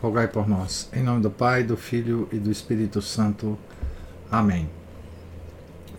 [0.00, 0.88] rogai por nós.
[0.92, 3.58] Em nome do Pai, do Filho e do Espírito Santo.
[4.30, 4.68] Amém.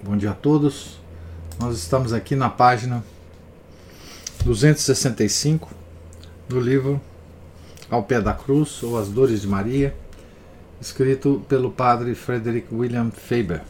[0.03, 0.99] Bom dia a todos.
[1.59, 3.04] Nós estamos aqui na página
[4.45, 5.70] 265
[6.48, 7.02] do livro
[7.90, 9.93] Ao Pé da Cruz ou As Dores de Maria,
[10.79, 13.62] escrito pelo padre Frederick William Faber.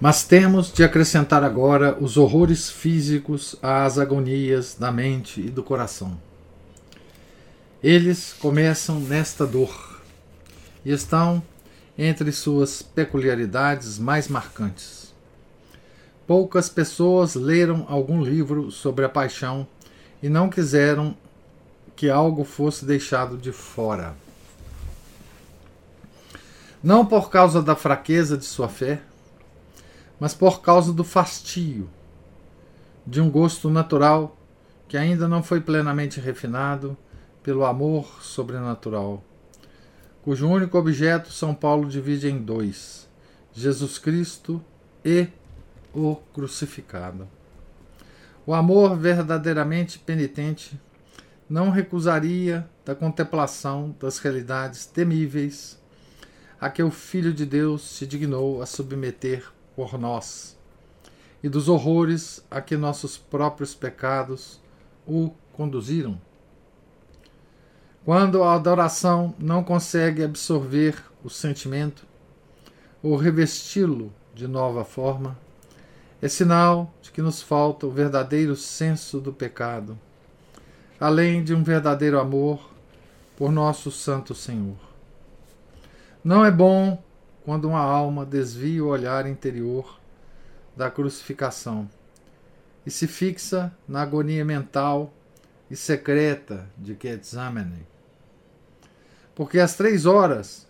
[0.00, 6.25] Mas temos de acrescentar agora os horrores físicos às agonias da mente e do coração.
[7.82, 10.00] Eles começam nesta dor
[10.82, 11.42] e estão
[11.96, 15.14] entre suas peculiaridades mais marcantes.
[16.26, 19.66] Poucas pessoas leram algum livro sobre a paixão
[20.22, 21.14] e não quiseram
[21.94, 24.14] que algo fosse deixado de fora.
[26.82, 29.02] Não por causa da fraqueza de sua fé,
[30.18, 31.90] mas por causa do fastio,
[33.06, 34.34] de um gosto natural
[34.88, 36.96] que ainda não foi plenamente refinado
[37.46, 39.22] pelo amor sobrenatural,
[40.20, 43.08] cujo único objeto São Paulo divide em dois:
[43.52, 44.60] Jesus Cristo
[45.04, 45.28] e
[45.94, 47.28] o crucificado.
[48.44, 50.76] O amor verdadeiramente penitente
[51.48, 55.80] não recusaria da contemplação das realidades temíveis
[56.60, 60.58] a que o Filho de Deus se dignou a submeter por nós
[61.44, 64.60] e dos horrores a que nossos próprios pecados
[65.06, 66.25] o conduziram.
[68.06, 72.06] Quando a adoração não consegue absorver o sentimento
[73.02, 75.36] ou revesti-lo de nova forma,
[76.22, 79.98] é sinal de que nos falta o verdadeiro senso do pecado,
[81.00, 82.70] além de um verdadeiro amor
[83.36, 84.78] por nosso Santo Senhor.
[86.22, 87.02] Não é bom
[87.44, 89.98] quando uma alma desvia o olhar interior
[90.76, 91.90] da crucificação
[92.86, 95.12] e se fixa na agonia mental
[95.68, 97.95] e secreta de Getsemane
[99.36, 100.66] porque as três horas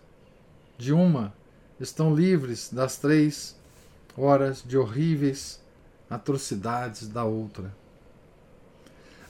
[0.77, 1.33] de uma
[1.79, 3.55] estão livres das três
[4.15, 5.61] horas de horríveis
[6.09, 7.73] atrocidades da outra.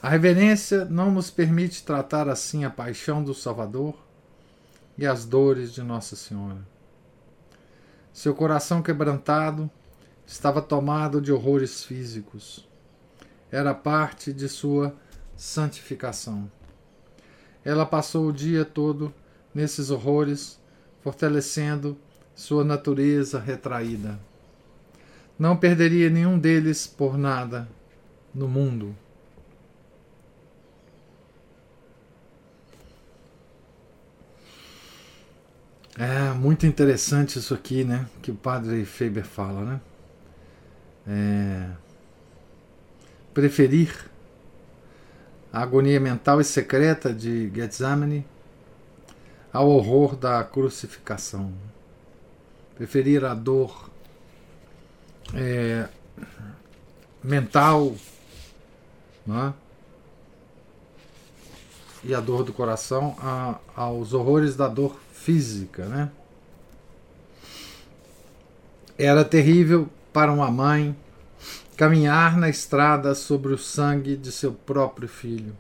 [0.02, 3.96] A reverência não nos permite tratar assim a paixão do Salvador
[4.98, 6.60] e as dores de Nossa Senhora.
[8.12, 9.70] Seu coração quebrantado
[10.26, 12.68] estava tomado de horrores físicos.
[13.52, 14.96] Era parte de sua
[15.36, 16.52] santificação.
[17.64, 19.14] Ela passou o dia todo
[19.58, 20.60] nesses horrores,
[21.02, 21.98] fortalecendo
[22.36, 24.20] sua natureza retraída.
[25.40, 27.68] Não perderia nenhum deles por nada
[28.36, 28.96] no mundo.
[35.98, 38.08] É muito interessante isso aqui, né?
[38.22, 39.82] Que o padre Faber fala, né?
[41.08, 41.70] É...
[43.34, 44.08] Preferir
[45.52, 48.24] a agonia mental e secreta de Getsemane
[49.52, 51.54] ao horror da crucificação.
[52.76, 53.90] Preferir a dor
[55.34, 55.88] é,
[57.24, 57.96] mental
[59.28, 59.54] é?
[62.04, 65.86] e a dor do coração a, aos horrores da dor física.
[65.86, 66.12] Né?
[68.98, 70.96] Era terrível para uma mãe
[71.76, 75.56] caminhar na estrada sobre o sangue de seu próprio filho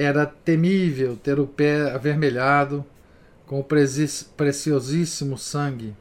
[0.00, 2.84] era temível ter o pé avermelhado
[3.44, 3.64] com o
[4.36, 5.96] preciosíssimo sangue,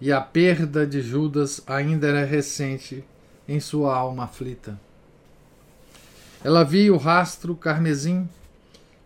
[0.00, 3.04] e a perda de Judas ainda era recente
[3.46, 4.80] em sua alma aflita.
[6.42, 8.28] Ela via o rastro carmesim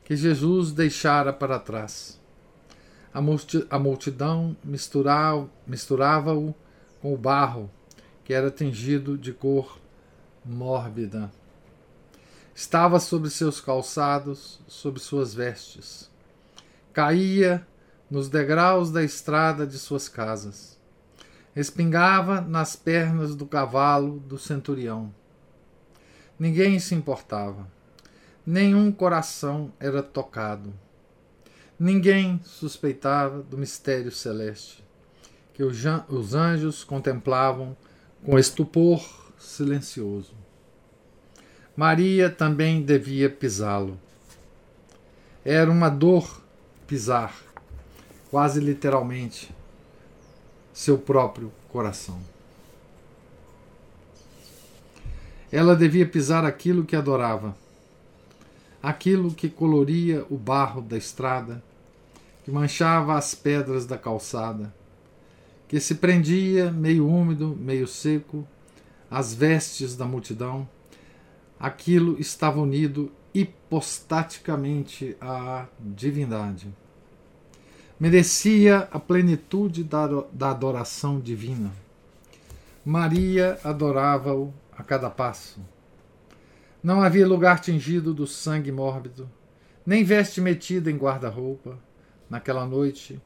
[0.04, 2.18] que Jesus deixara para trás.
[3.12, 6.54] A multidão misturava-o
[7.02, 7.70] com o barro,
[8.24, 9.78] que era tingido de cor
[10.42, 11.30] mórbida.
[12.54, 16.08] Estava sobre seus calçados, sobre suas vestes.
[16.92, 17.66] Caía
[18.08, 20.78] nos degraus da estrada de suas casas.
[21.56, 25.12] Espingava nas pernas do cavalo do centurião.
[26.38, 27.66] Ninguém se importava.
[28.46, 30.72] Nenhum coração era tocado.
[31.76, 34.84] Ninguém suspeitava do mistério celeste,
[35.52, 37.76] que os anjos contemplavam
[38.24, 39.04] com estupor
[39.36, 40.43] silencioso.
[41.76, 43.98] Maria também devia pisá-lo.
[45.44, 46.40] Era uma dor
[46.86, 47.34] pisar,
[48.30, 49.50] quase literalmente,
[50.72, 52.20] seu próprio coração.
[55.50, 57.56] Ela devia pisar aquilo que adorava,
[58.82, 61.62] aquilo que coloria o barro da estrada,
[62.44, 64.72] que manchava as pedras da calçada,
[65.66, 68.46] que se prendia, meio úmido, meio seco,
[69.10, 70.68] às vestes da multidão.
[71.58, 76.72] Aquilo estava unido hipostaticamente à divindade.
[77.98, 81.72] Merecia a plenitude da adoração divina.
[82.84, 85.60] Maria adorava-o a cada passo.
[86.82, 89.30] Não havia lugar tingido do sangue mórbido,
[89.86, 91.78] nem veste metida em guarda-roupa,
[92.28, 93.20] naquela noite,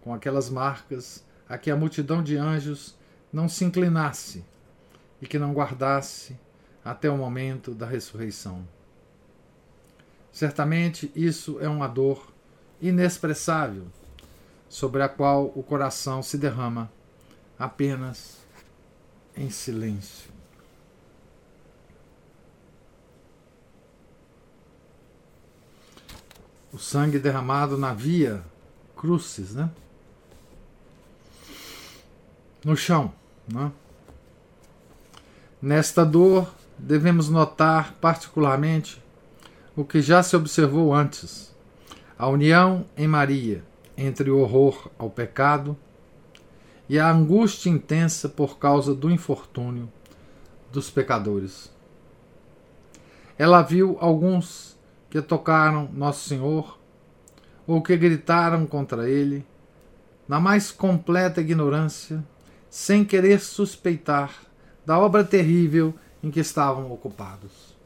[0.00, 2.96] com aquelas marcas, a que a multidão de anjos
[3.32, 4.44] não se inclinasse
[5.20, 6.38] e que não guardasse
[6.90, 8.66] até o momento da ressurreição.
[10.32, 12.32] Certamente isso é uma dor
[12.80, 13.86] inexpressável
[14.68, 16.90] sobre a qual o coração se derrama
[17.58, 18.38] apenas
[19.36, 20.38] em silêncio.
[26.72, 28.42] o sangue derramado na via
[28.96, 29.70] crucis, né?
[32.64, 33.12] No chão,
[33.52, 33.72] né?
[35.60, 39.02] Nesta dor, devemos notar particularmente
[39.74, 41.54] o que já se observou antes:
[42.18, 43.64] a união em Maria
[43.96, 45.76] entre o horror ao pecado
[46.88, 49.90] e a angústia intensa por causa do infortúnio
[50.72, 51.70] dos pecadores.
[53.36, 54.78] Ela viu alguns
[55.10, 56.78] que tocaram Nosso Senhor
[57.66, 59.44] ou que gritaram contra ele,
[60.26, 62.24] na mais completa ignorância,
[62.70, 64.32] sem querer suspeitar
[64.84, 67.76] da obra terrível em que estavam ocupados.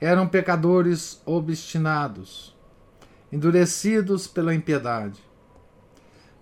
[0.00, 2.54] Eram pecadores obstinados,
[3.32, 5.20] endurecidos pela impiedade.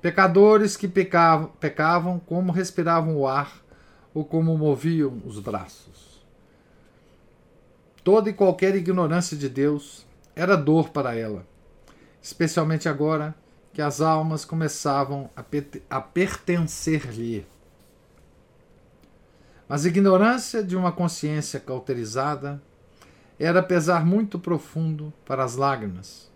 [0.00, 3.62] Pecadores que pecavam, pecavam como respiravam o ar
[4.12, 6.20] ou como moviam os braços.
[8.02, 11.46] Toda e qualquer ignorância de Deus era dor para ela,
[12.20, 13.34] especialmente agora
[13.72, 15.44] que as almas começavam a,
[15.88, 17.46] a pertencer-lhe.
[19.72, 22.62] Mas a ignorância de uma consciência cauterizada
[23.40, 26.30] era pesar muito profundo para as lágrimas,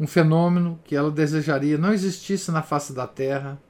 [0.00, 3.62] um fenômeno que ela desejaria não existisse na face da terra,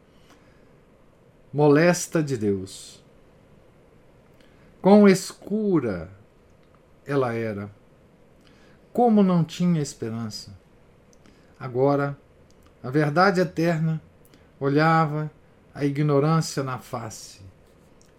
[1.52, 3.04] molesta de Deus.
[4.80, 6.10] Quão escura
[7.04, 7.70] ela era.
[8.90, 10.58] Como não tinha esperança.
[11.60, 12.16] Agora,
[12.82, 14.00] a verdade eterna
[14.58, 15.30] olhava
[15.74, 17.42] a ignorância na face,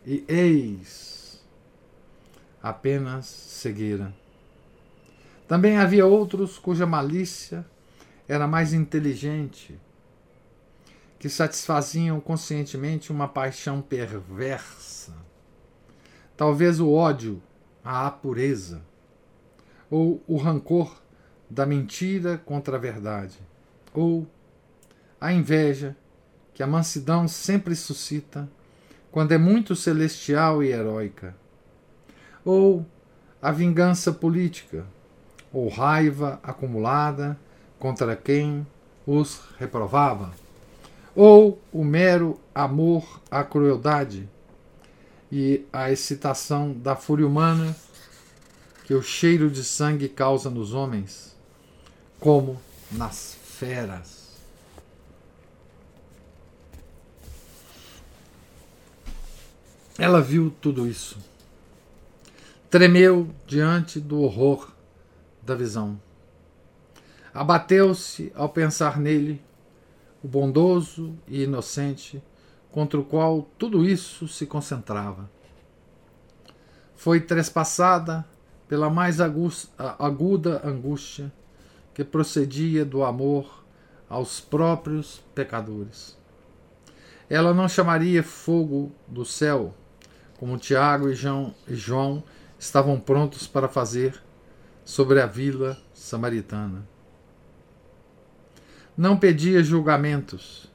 [0.06, 1.44] e eis
[2.62, 4.13] apenas cegueira.
[5.48, 7.66] Também havia outros cuja malícia
[8.28, 9.80] era mais inteligente,
[11.19, 15.13] que satisfaziam conscientemente uma paixão perversa.
[16.36, 17.42] Talvez o ódio
[17.84, 18.81] a pureza,
[19.92, 21.00] ou o rancor
[21.48, 23.38] da mentira contra a verdade,
[23.94, 24.28] ou
[25.22, 25.96] a inveja
[26.51, 28.50] que a mansidão sempre suscita
[29.16, 31.34] quando é muito celestial e heróica,
[32.44, 32.86] ou
[33.42, 34.86] a vingança política,
[35.54, 37.40] ou raiva acumulada
[37.80, 38.68] contra quem
[39.08, 40.34] os reprovava,
[41.16, 44.28] ou o mero amor à crueldade
[45.32, 47.74] e a excitação da fúria humana
[48.84, 51.34] que o cheiro de sangue causa nos homens,
[52.20, 52.60] como
[52.92, 54.14] nas feras.
[59.98, 61.18] Ela viu tudo isso.
[62.70, 64.72] Tremeu diante do horror
[65.42, 66.00] da visão.
[67.34, 69.42] Abateu-se ao pensar nele,
[70.24, 72.22] o bondoso e inocente
[72.72, 75.30] contra o qual tudo isso se concentrava.
[76.96, 78.25] Foi trespassada
[78.68, 81.32] pela mais aguda angústia
[81.94, 83.64] que procedia do amor
[84.10, 86.18] aos próprios pecadores.
[87.30, 89.74] Ela não chamaria fogo do céu,
[90.38, 91.15] como Tiago e
[91.75, 92.24] João,
[92.60, 94.22] estavam prontos para fazer
[94.84, 96.88] sobre a vila samaritana.
[98.98, 100.72] Não pedia julgamentos,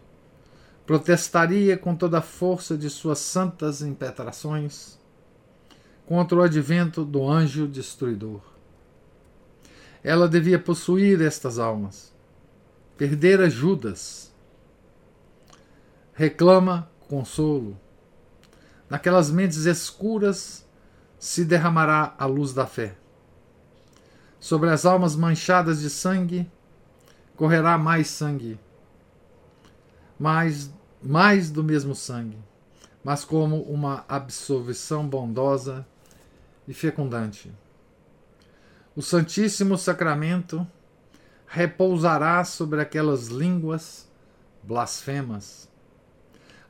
[0.87, 4.99] protestaria com toda a força de suas santas impetrações
[6.05, 8.43] contra o advento do anjo destruidor.
[10.03, 12.13] Ela devia possuir estas almas.
[12.97, 14.33] Perdera Judas.
[16.13, 17.79] Reclama consolo.
[18.91, 20.67] Naquelas mentes escuras
[21.19, 22.97] se derramará a luz da fé.
[24.39, 26.51] Sobre as almas manchadas de sangue
[27.37, 28.59] correrá mais sangue
[30.21, 30.71] mais,
[31.03, 32.39] mais do mesmo sangue,
[33.03, 35.87] mas como uma absolvição bondosa
[36.69, 37.51] e fecundante.
[38.95, 40.67] O Santíssimo Sacramento
[41.47, 44.07] repousará sobre aquelas línguas
[44.63, 45.71] blasfemas.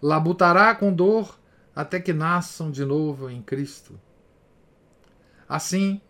[0.01, 1.37] Labutará com dor
[1.75, 3.99] até que nasçam de novo em Cristo.
[5.49, 6.01] Assim,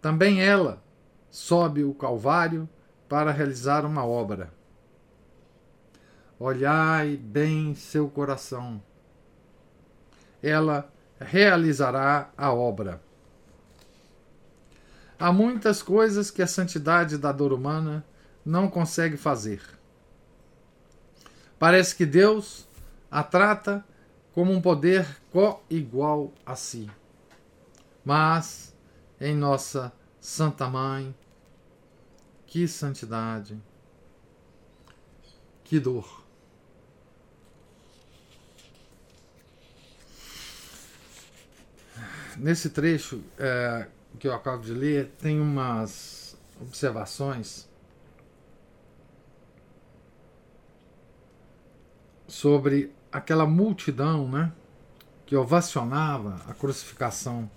[0.00, 0.82] também ela
[1.30, 2.68] sobe o Calvário
[3.08, 4.52] para realizar uma obra.
[6.38, 8.82] Olhai bem seu coração.
[10.42, 13.00] Ela realizará a obra.
[15.18, 18.04] Há muitas coisas que a santidade da dor humana
[18.44, 19.60] não consegue fazer.
[21.58, 22.68] Parece que Deus
[23.10, 23.84] a trata
[24.38, 26.88] como um poder co-igual a si.
[28.04, 28.72] Mas,
[29.20, 31.12] em nossa Santa Mãe,
[32.46, 33.60] que santidade,
[35.64, 36.24] que dor.
[42.36, 43.88] Nesse trecho é,
[44.20, 47.68] que eu acabo de ler, tem umas observações
[52.28, 54.52] sobre aquela multidão né,
[55.26, 57.50] que ovacionava a crucificação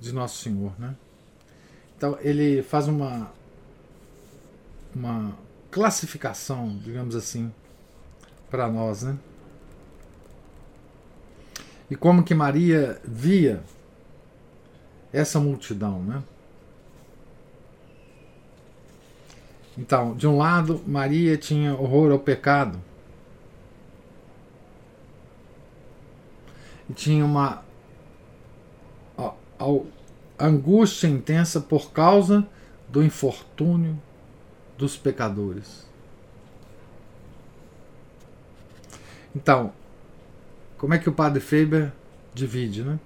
[0.00, 0.72] de Nosso Senhor.
[0.78, 0.94] Né?
[1.96, 3.30] Então ele faz uma,
[4.94, 5.36] uma
[5.70, 7.52] classificação, digamos assim,
[8.50, 9.02] para nós.
[9.02, 9.16] Né?
[11.90, 13.62] E como que Maria via
[15.12, 16.22] essa multidão, né?
[19.78, 22.80] Então, de um lado, Maria tinha horror ao pecado.
[26.88, 27.64] E tinha uma
[30.38, 32.46] angústia intensa por causa
[32.88, 34.00] do infortúnio
[34.76, 35.86] dos pecadores.
[39.34, 39.72] Então,
[40.78, 41.92] como é que o padre Faber
[42.34, 42.98] divide, né?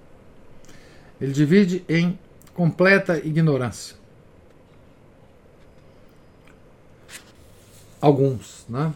[1.19, 2.17] Ele divide em
[2.53, 3.95] completa ignorância.
[7.99, 8.93] Alguns, né?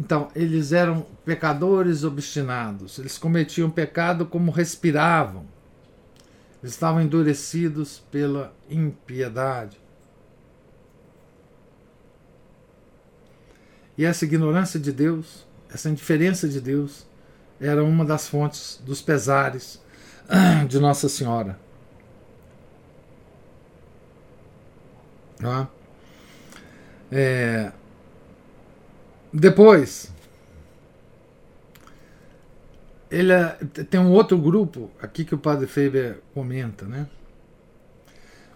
[0.00, 5.44] Então, eles eram pecadores obstinados, eles cometiam pecado como respiravam,
[6.62, 9.80] eles estavam endurecidos pela impiedade.
[13.96, 17.04] E essa ignorância de Deus, essa indiferença de Deus,
[17.60, 19.82] era uma das fontes dos pesares
[20.68, 21.58] de Nossa Senhora.
[27.10, 27.72] É,
[29.38, 30.12] depois,
[33.10, 33.48] ele é,
[33.88, 37.08] tem um outro grupo aqui que o padre Faber comenta, né?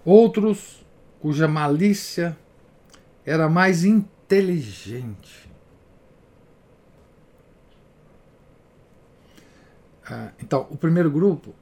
[0.04, 0.84] Outros
[1.20, 2.36] cuja malícia
[3.24, 5.48] era mais inteligente.
[10.04, 11.54] Ah, então, o primeiro grupo,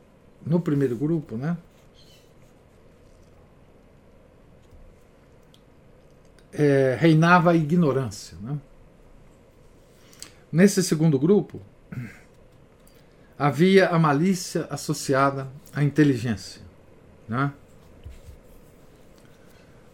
[0.44, 1.58] no primeiro grupo, né?
[6.52, 8.58] É, reinava a ignorância, né?
[10.52, 11.60] Nesse segundo grupo,
[13.38, 16.60] havia a malícia associada à inteligência.
[17.28, 17.52] Né?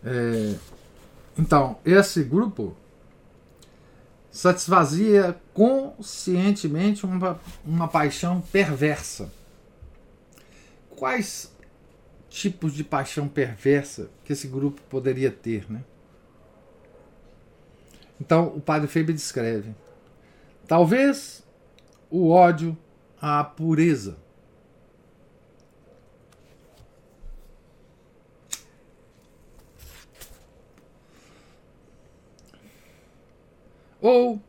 [0.02, 0.54] É,
[1.38, 2.74] então, esse grupo
[4.30, 9.30] satisfazia conscientemente uma, uma paixão perversa.
[10.96, 11.54] Quais
[12.30, 15.70] tipos de paixão perversa que esse grupo poderia ter?
[15.70, 15.84] Né?
[18.18, 19.74] Então, o padre Feber descreve
[20.66, 21.46] Talvez
[22.10, 22.76] o ódio
[23.20, 24.16] à pureza.
[34.00, 34.40] Ou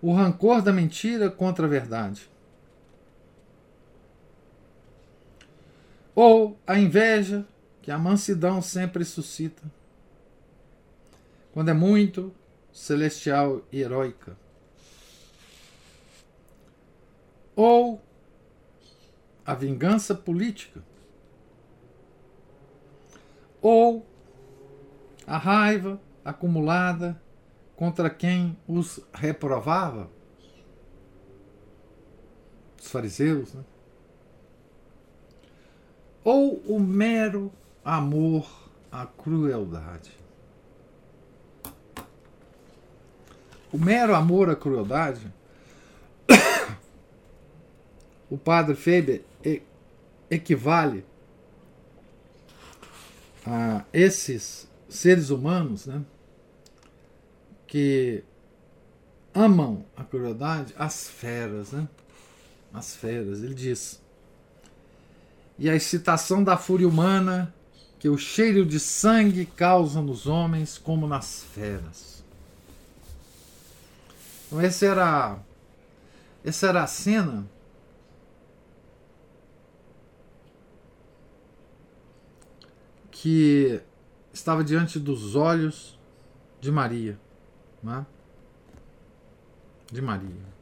[0.00, 2.28] o rancor da mentira contra a verdade.
[6.14, 7.46] Ou a inveja
[7.82, 9.62] que a mansidão sempre suscita.
[11.52, 12.34] Quando é muito
[12.72, 14.36] celestial e heróica.
[17.56, 18.02] Ou
[19.44, 20.82] a vingança política,
[23.62, 24.06] ou
[25.26, 27.20] a raiva acumulada
[27.74, 30.10] contra quem os reprovava,
[32.78, 33.64] os fariseus, né?
[36.22, 37.52] ou o mero
[37.84, 40.12] amor à crueldade.
[43.72, 45.32] O mero amor à crueldade
[48.30, 49.24] o padre Faber
[50.30, 51.04] equivale
[53.46, 56.02] a esses seres humanos, né,
[57.66, 58.24] que
[59.34, 61.86] amam a crueldade, as feras, né?
[62.72, 64.00] As feras, ele diz.
[65.58, 67.54] E a excitação da fúria humana
[67.98, 72.22] que o cheiro de sangue causa nos homens como nas feras.
[74.46, 75.38] Então essa era
[76.44, 77.46] essa era a cena
[83.20, 83.80] que
[84.32, 85.98] estava diante dos olhos
[86.60, 87.18] de Maria,
[87.82, 88.04] né?
[89.90, 90.56] de Maria.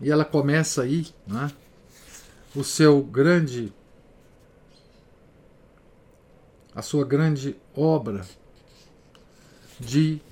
[0.00, 1.50] E ela começa aí, né?
[2.54, 3.72] o seu grande
[6.72, 8.24] a sua grande obra
[9.80, 10.22] de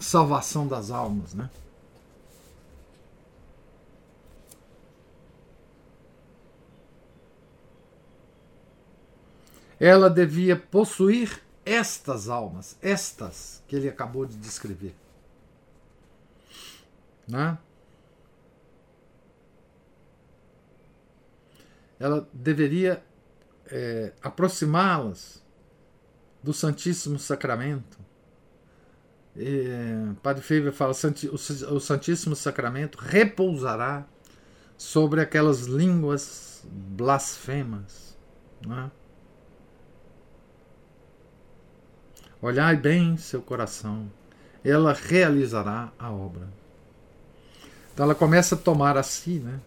[0.00, 1.50] salvação das almas, né?
[9.84, 14.94] Ela devia possuir estas almas, estas que ele acabou de descrever.
[17.28, 17.58] Né?
[22.00, 23.04] Ela deveria
[23.66, 25.44] é, aproximá-las
[26.42, 27.98] do Santíssimo Sacramento.
[29.36, 30.94] É, Padre Feber fala:
[31.70, 34.06] o Santíssimo Sacramento repousará
[34.78, 38.16] sobre aquelas línguas blasfemas.
[38.66, 38.90] Né?
[42.44, 44.06] Olhai bem seu coração,
[44.62, 46.46] ela realizará a obra.
[47.90, 49.58] Então ela começa a tomar a si, né?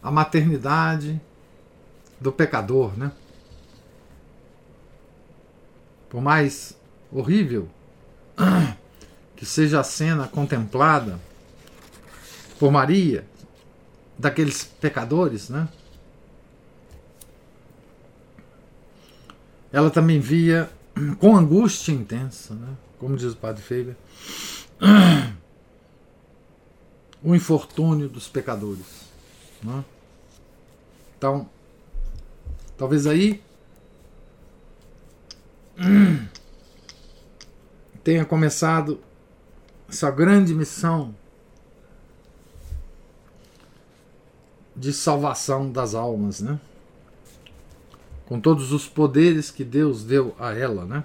[0.00, 1.20] A maternidade
[2.20, 3.10] do pecador, né?
[6.08, 6.78] Por mais
[7.10, 7.68] horrível
[9.34, 11.18] que seja a cena contemplada
[12.56, 13.26] por Maria,
[14.16, 15.68] daqueles pecadores, né?
[19.74, 20.70] Ela também via
[21.18, 22.76] com angústia intensa, né?
[22.96, 23.96] como diz o padre Feber,
[27.20, 28.86] o infortúnio dos pecadores.
[29.60, 29.84] Né?
[31.18, 31.50] Então,
[32.78, 33.42] talvez aí
[38.04, 39.00] tenha começado
[39.88, 41.12] essa grande missão
[44.76, 46.60] de salvação das almas, né?
[48.26, 51.04] Com todos os poderes que Deus deu a ela, né?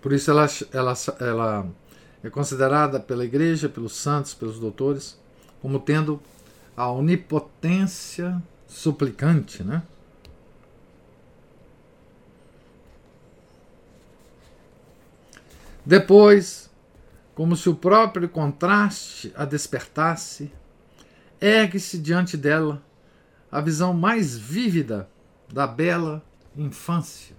[0.00, 1.66] Por isso ela, ela, ela
[2.24, 5.16] é considerada pela igreja, pelos santos, pelos doutores,
[5.60, 6.20] como tendo
[6.76, 9.82] a onipotência suplicante, né?
[15.84, 16.70] Depois,
[17.34, 20.52] como se o próprio contraste a despertasse,
[21.42, 22.80] ergue-se diante dela
[23.50, 25.10] a visão mais vívida
[25.52, 26.24] da bela
[26.56, 27.34] infância.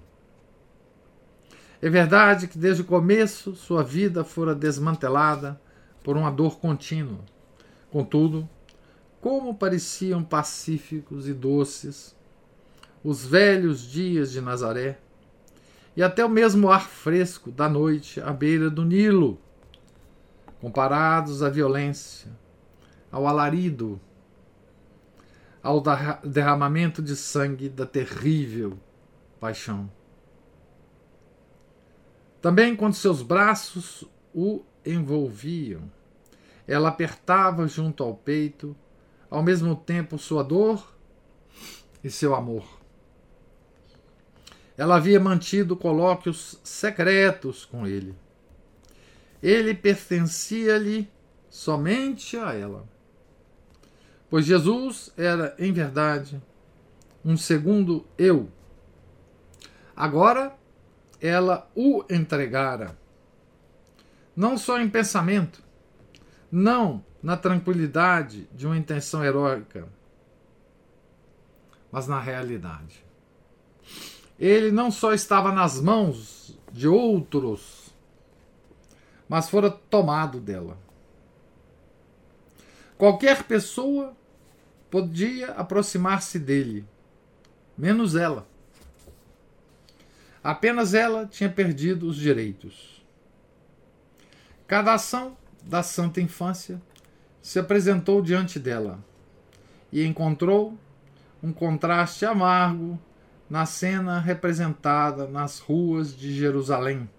[1.82, 5.60] É verdade que desde o começo sua vida fora desmantelada
[6.04, 7.22] por uma dor contínua.
[7.90, 8.48] Contudo,
[9.22, 12.14] como pareciam pacíficos e doces
[13.04, 15.00] os velhos dias de Nazaré,
[15.96, 19.40] e até o mesmo ar fresco da noite à beira do Nilo,
[20.60, 22.32] comparados à violência,
[23.14, 24.02] ao alarido,
[25.62, 25.82] ao
[26.26, 28.78] derramamento de sangue da terrível
[29.40, 29.90] paixão.
[32.42, 35.84] Também quando seus braços o envolviam,
[36.68, 38.76] ela apertava junto ao peito,
[39.30, 40.98] ao mesmo tempo sua dor
[42.04, 42.66] e seu amor.
[44.76, 48.16] Ela havia mantido colóquios secretos com ele.
[49.42, 51.08] Ele pertencia-lhe
[51.48, 52.92] somente a ela
[54.34, 56.42] pois Jesus era, em verdade,
[57.24, 58.50] um segundo eu.
[59.96, 60.58] Agora
[61.22, 62.98] ela o entregara,
[64.36, 65.64] não só em pensamento,
[66.52, 69.88] não na tranquilidade de uma intenção heróica,
[71.92, 73.06] mas na realidade.
[74.40, 77.94] Ele não só estava nas mãos de outros,
[79.30, 80.76] mas fora tomado dela.
[82.98, 84.16] Qualquer pessoa
[84.94, 86.86] podia aproximar-se dele,
[87.76, 88.48] menos ela.
[90.44, 93.04] Apenas ela tinha perdido os direitos.
[94.68, 96.80] Cada ação da santa infância
[97.42, 99.04] se apresentou diante dela
[99.92, 100.78] e encontrou
[101.42, 103.00] um contraste amargo
[103.50, 107.10] na cena representada nas ruas de Jerusalém.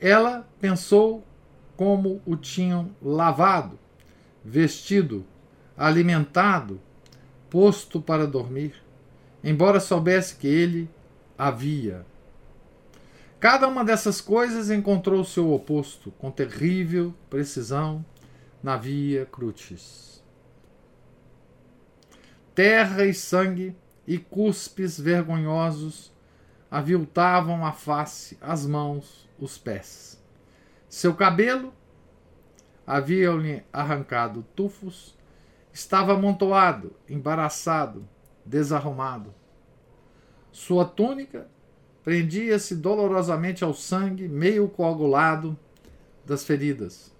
[0.00, 1.22] Ela pensou
[1.76, 3.78] como o tinham lavado,
[4.46, 5.26] vestido,
[5.76, 6.80] alimentado,
[7.50, 8.74] posto para dormir,
[9.42, 10.88] embora soubesse que ele
[11.36, 12.06] havia.
[13.40, 18.04] Cada uma dessas coisas encontrou seu oposto, com terrível precisão,
[18.62, 20.22] na via crucis.
[22.54, 26.12] Terra e sangue e cuspes vergonhosos
[26.70, 30.22] aviltavam a face, as mãos, os pés.
[30.88, 31.74] Seu cabelo
[32.86, 35.16] haviam-lhe arrancado tufos,
[35.72, 38.08] estava amontoado, embaraçado,
[38.44, 39.34] desarrumado.
[40.52, 41.48] Sua túnica
[42.04, 45.58] prendia-se dolorosamente ao sangue, meio coagulado
[46.24, 47.12] das feridas.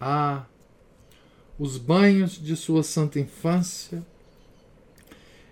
[0.00, 0.44] Ah,
[1.58, 4.04] os banhos de sua santa infância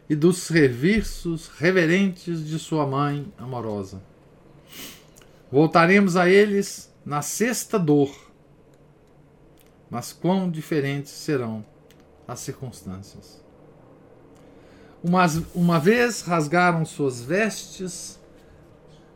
[0.09, 4.03] e dos serviços reverentes de sua mãe amorosa.
[5.51, 8.24] Voltaremos a eles na sexta dor,
[9.91, 11.65] mas quão diferentes serão
[12.27, 13.43] as circunstâncias.
[15.03, 18.19] Uma, uma vez rasgaram suas vestes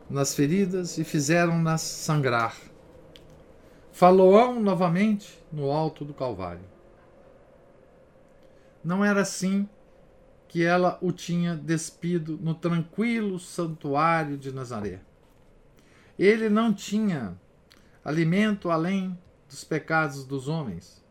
[0.09, 2.55] nas feridas e fizeram-nas sangrar.
[3.91, 6.63] Faloão novamente no alto do Calvário.
[8.83, 9.67] Não era assim
[10.47, 15.01] que ela o tinha despido no tranquilo santuário de Nazaré.
[16.17, 17.37] Ele não tinha
[18.03, 19.17] alimento além
[19.49, 21.03] dos pecados dos homens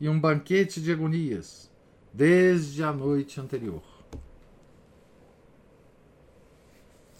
[0.00, 1.70] e um banquete de agonias
[2.12, 3.82] desde a noite anterior.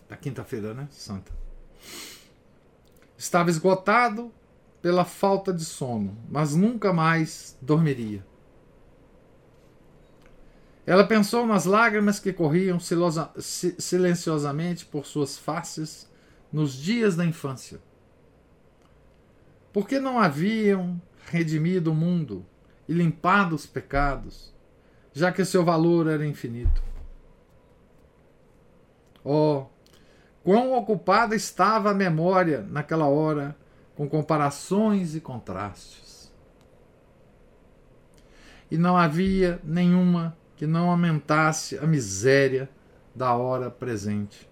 [0.08, 0.88] Da quinta-feira, né?
[0.90, 1.32] Santa.
[3.16, 4.32] Estava esgotado
[4.80, 8.24] pela falta de sono, mas nunca mais dormiria.
[10.86, 16.10] Ela pensou nas lágrimas que corriam silenciosamente por suas faces
[16.52, 17.80] nos dias da infância.
[19.74, 22.46] Por que não haviam redimido o mundo
[22.88, 24.54] e limpado os pecados,
[25.12, 26.80] já que seu valor era infinito?
[29.24, 29.64] Oh,
[30.44, 33.56] quão ocupada estava a memória naquela hora
[33.96, 36.32] com comparações e contrastes.
[38.70, 42.70] E não havia nenhuma que não aumentasse a miséria
[43.12, 44.48] da hora presente.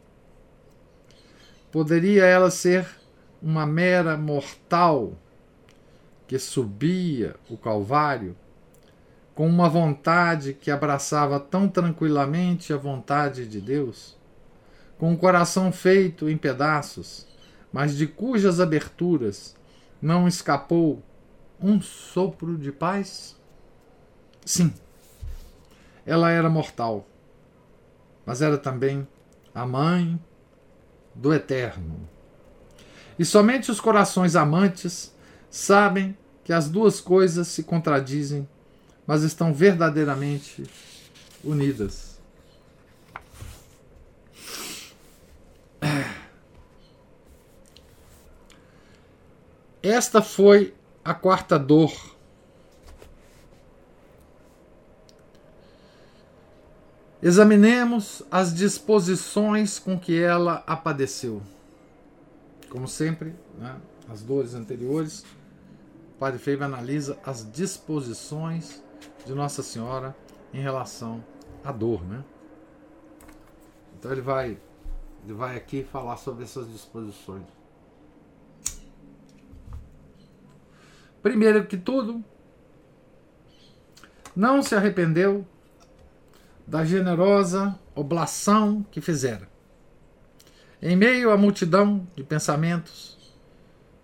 [1.71, 3.02] Poderia ela ser
[3.43, 5.13] uma mera mortal
[6.27, 8.37] que subia o Calvário
[9.35, 14.17] com uma vontade que abraçava tão tranquilamente a vontade de Deus,
[14.99, 17.27] com um coração feito em pedaços,
[17.73, 19.57] mas de cujas aberturas
[20.01, 21.03] não escapou
[21.61, 23.37] um sopro de paz?
[24.45, 24.73] Sim
[26.05, 27.07] ela era mortal,
[28.27, 29.07] mas era também
[29.55, 30.19] a mãe
[31.15, 32.09] do Eterno.
[33.23, 35.15] E somente os corações amantes
[35.49, 38.49] sabem que as duas coisas se contradizem,
[39.07, 40.65] mas estão verdadeiramente
[41.45, 42.19] unidas.
[49.81, 51.93] Esta foi a quarta dor
[57.23, 61.41] Examinemos as disposições com que ela a padeceu.
[62.73, 65.27] Como sempre, né, as dores anteriores,
[66.15, 68.83] o Padre Feio analisa as disposições
[69.27, 70.17] de Nossa Senhora
[70.55, 71.23] em relação
[71.63, 72.03] à dor.
[72.03, 72.25] Né?
[73.99, 74.59] Então ele vai,
[75.23, 77.45] ele vai aqui falar sobre essas disposições.
[81.23, 82.25] Primeiro que tudo,
[84.35, 85.47] não se arrependeu
[86.67, 89.52] da generosa oblação que fizera.
[90.85, 93.17] Em meio à multidão de pensamentos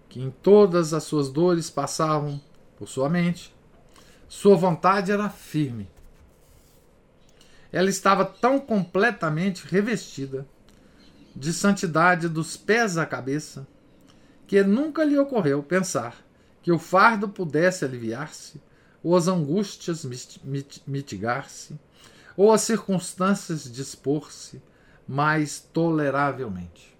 [0.08, 2.40] que em todas as suas dores passavam
[2.76, 3.52] por sua mente,
[4.28, 5.90] sua vontade era firme.
[7.72, 10.46] Ela estava tão completamente revestida
[11.34, 13.66] de santidade dos pés à cabeça
[14.46, 16.16] que nunca lhe ocorreu pensar
[16.62, 18.62] que o fardo pudesse aliviar-se
[19.02, 20.06] ou as angústias
[20.86, 21.76] mitigar-se
[22.36, 24.62] ou as circunstâncias dispor-se
[25.08, 26.96] mais toleravelmente.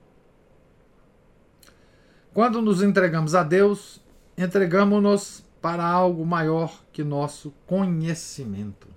[2.33, 4.01] Quando nos entregamos a Deus,
[4.37, 8.89] entregamos-nos para algo maior que nosso conhecimento.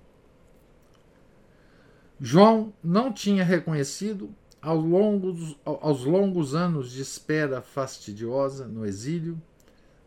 [2.20, 9.42] João não tinha reconhecido ao longo dos, aos longos anos de espera fastidiosa no exílio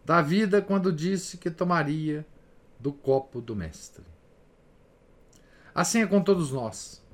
[0.06, 2.26] da vida quando disse que tomaria
[2.80, 4.06] do copo do Mestre.
[5.74, 7.05] Assim é com todos nós.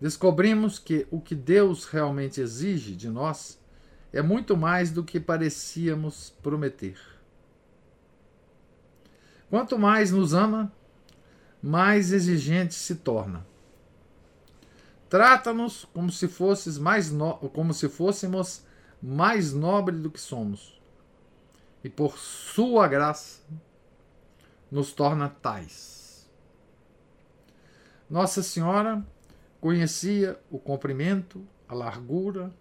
[0.00, 3.60] Descobrimos que o que Deus realmente exige de nós
[4.12, 6.98] é muito mais do que parecíamos prometer.
[9.50, 10.72] Quanto mais nos ama,
[11.62, 13.46] mais exigente se torna.
[15.08, 17.34] Trata-nos como se fosses mais no...
[17.50, 18.62] como se fôssemos
[19.02, 20.80] mais nobre do que somos.
[21.82, 23.40] E por sua graça
[24.70, 26.28] nos torna tais.
[28.08, 29.04] Nossa Senhora
[29.60, 32.52] conhecia o comprimento, a largura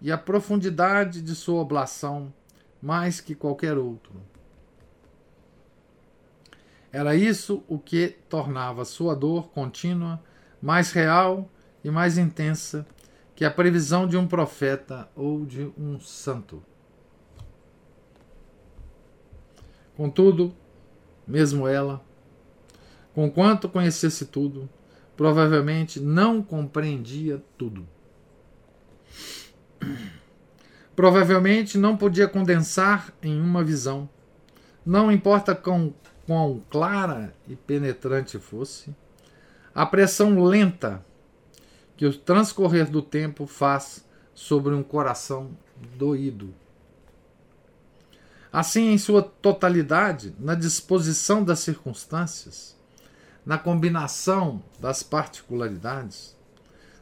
[0.00, 2.32] e a profundidade de sua oblação
[2.80, 4.12] mais que qualquer outro.
[6.92, 10.22] Era isso o que tornava sua dor contínua
[10.62, 11.50] mais real
[11.82, 12.86] e mais intensa
[13.34, 16.62] que a previsão de um profeta ou de um santo.
[19.96, 20.54] Contudo,
[21.26, 22.00] mesmo ela,
[23.14, 24.68] conquanto conhecesse tudo,
[25.16, 27.86] provavelmente não compreendia tudo.
[30.94, 34.08] Provavelmente não podia condensar em uma visão,
[34.86, 35.94] não importa quão,
[36.26, 38.94] quão clara e penetrante fosse,
[39.74, 41.04] a pressão lenta
[41.96, 45.56] que o transcorrer do tempo faz sobre um coração
[45.96, 46.54] doído.
[48.52, 52.76] Assim, em sua totalidade, na disposição das circunstâncias,
[53.44, 56.36] na combinação das particularidades,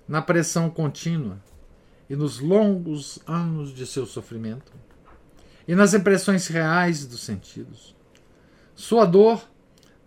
[0.08, 1.38] na pressão contínua
[2.08, 4.72] e nos longos anos de seu sofrimento,
[5.66, 7.94] e nas impressões reais dos sentidos,
[8.74, 9.48] sua dor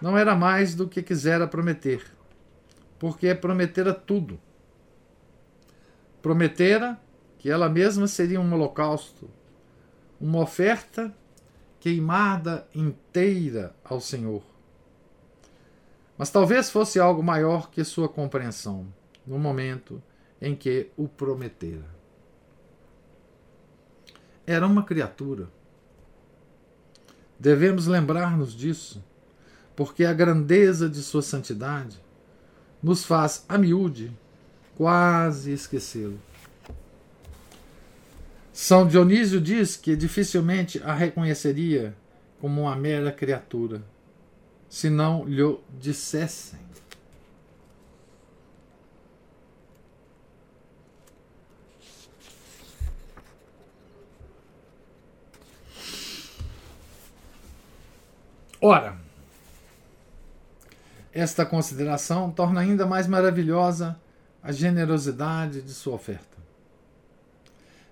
[0.02, 2.06] não era mais do que quisera prometer,
[3.00, 4.40] porque prometera tudo
[6.26, 7.00] prometera
[7.38, 9.30] que ela mesma seria um holocausto,
[10.20, 11.16] uma oferta
[11.80, 14.42] queimada inteira ao Senhor.
[16.18, 18.88] Mas talvez fosse algo maior que sua compreensão
[19.26, 20.02] no momento
[20.42, 21.86] em que o prometera.
[24.46, 25.50] Era uma criatura.
[27.40, 29.04] Devemos lembrar-nos disso,
[29.76, 32.00] porque a grandeza de sua santidade
[32.82, 34.16] nos faz a miúde
[34.76, 36.20] quase esquecê-lo.
[38.54, 41.96] São Dionísio diz que dificilmente a reconheceria
[42.40, 43.84] como uma mera criatura,
[44.70, 46.66] se não lhe dissessem.
[58.68, 58.98] Ora,
[61.14, 63.96] esta consideração torna ainda mais maravilhosa
[64.42, 66.36] a generosidade de sua oferta.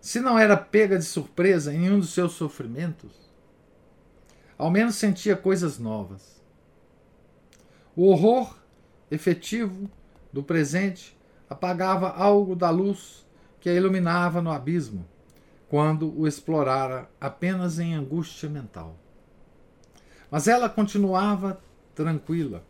[0.01, 3.12] Se não era pega de surpresa em nenhum dos seus sofrimentos,
[4.57, 6.33] ao menos sentia coisas novas.
[7.95, 8.58] O horror
[9.12, 9.89] efetivo
[10.32, 11.15] do presente
[11.49, 13.25] apagava algo da luz
[13.60, 15.06] que a iluminava no abismo,
[15.69, 18.95] quando o explorara apenas em angústia mental.
[20.29, 21.62] Mas ela continuava
[21.93, 22.63] tranquila.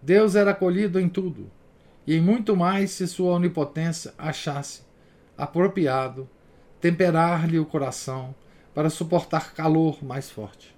[0.00, 1.50] Deus era acolhido em tudo,
[2.06, 4.82] e em muito mais se sua onipotência achasse
[5.36, 6.28] apropriado
[6.80, 8.34] temperar-lhe o coração
[8.74, 10.74] para suportar calor mais forte.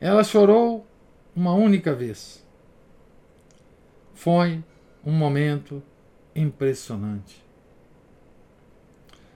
[0.00, 0.86] Ela chorou
[1.34, 2.44] uma única vez.
[4.14, 4.62] Foi
[5.04, 5.82] um momento
[6.34, 7.44] impressionante.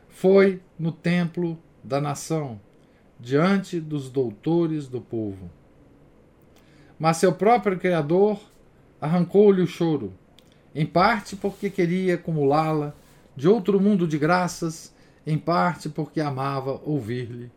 [0.09, 2.61] Foi no templo da nação,
[3.19, 5.51] diante dos doutores do povo.
[6.99, 8.41] Mas seu próprio Criador
[9.01, 10.13] arrancou-lhe o choro,
[10.75, 12.95] em parte porque queria acumulá-la
[13.37, 14.95] de outro mundo de graças,
[15.27, 17.51] em parte porque amava ouvir-lhe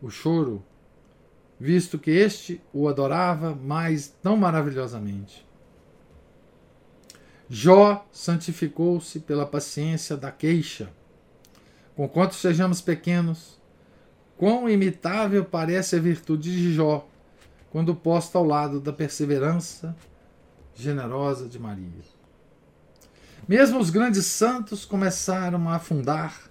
[0.00, 0.62] o choro,
[1.60, 5.46] visto que este o adorava mais tão maravilhosamente.
[7.50, 10.90] Jó santificou-se pela paciência da queixa.
[11.94, 13.60] Conquanto sejamos pequenos,
[14.38, 17.06] quão imitável parece a virtude de Jó,
[17.70, 19.94] quando posta ao lado da perseverança
[20.74, 21.90] generosa de Maria.
[23.46, 26.50] Mesmo os grandes santos começaram a afundar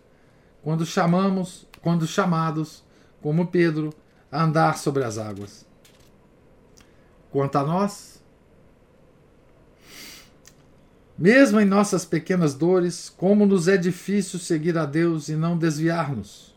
[0.61, 2.83] quando chamamos, quando chamados,
[3.21, 3.91] como Pedro,
[4.31, 5.65] andar sobre as águas.
[7.31, 8.19] Quanto a nós,
[11.17, 16.55] mesmo em nossas pequenas dores, como nos é difícil seguir a Deus e não desviar-nos,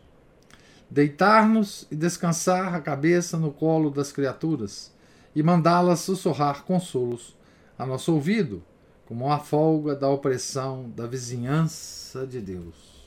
[0.89, 4.91] deitar-nos e descansar a cabeça no colo das criaturas
[5.35, 7.35] e mandá-las sussurrar consolos
[7.77, 8.63] a nosso ouvido,
[9.05, 13.03] como a folga da opressão da vizinhança de Deus.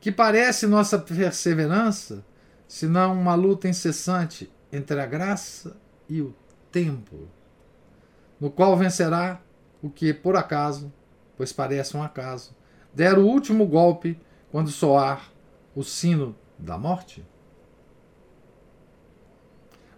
[0.00, 2.24] Que parece nossa perseverança,
[2.68, 5.76] senão uma luta incessante entre a graça
[6.06, 6.34] e o
[6.70, 7.26] tempo,
[8.38, 9.40] no qual vencerá
[9.82, 10.92] o que, por acaso,
[11.36, 12.54] pois parece um acaso,
[12.92, 14.20] der o último golpe
[14.52, 15.32] quando soar
[15.74, 17.24] o sino da morte?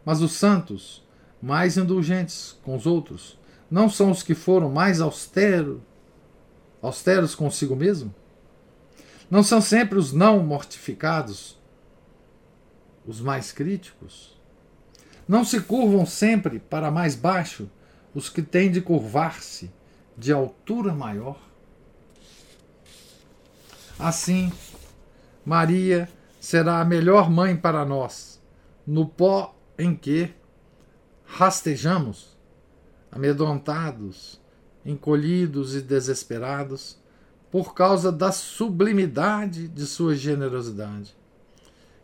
[0.04, 1.06] Mas os santos,
[1.42, 3.38] mais indulgentes com os outros,
[3.70, 5.80] não são os que foram mais austeros,
[6.80, 8.14] austeros consigo mesmo?
[9.30, 11.59] Não são sempre os não mortificados
[13.10, 14.38] os mais críticos?
[15.26, 17.68] Não se curvam sempre para mais baixo
[18.14, 19.70] os que têm de curvar-se
[20.16, 21.38] de altura maior?
[23.98, 24.52] Assim,
[25.44, 26.08] Maria
[26.40, 28.40] será a melhor mãe para nós,
[28.86, 30.32] no pó em que
[31.24, 32.36] rastejamos,
[33.10, 34.40] amedrontados,
[34.84, 36.98] encolhidos e desesperados,
[37.50, 41.16] por causa da sublimidade de sua generosidade,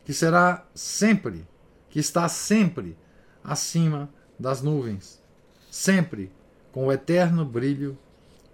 [0.06, 1.44] que será sempre,
[1.90, 2.96] que está sempre
[3.42, 5.20] acima das nuvens,
[5.68, 6.30] sempre
[6.70, 7.98] com o eterno brilho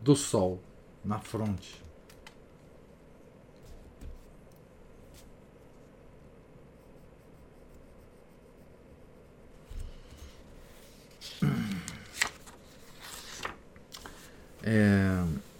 [0.01, 0.63] do sol
[1.05, 1.83] na fronte.
[14.65, 15.52] É...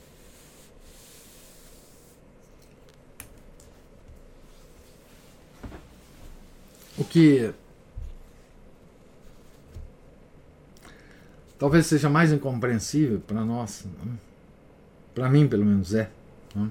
[7.03, 7.53] O que
[11.59, 14.17] talvez seja mais incompreensível para nós, né?
[15.13, 16.09] para mim pelo menos é,
[16.55, 16.71] né?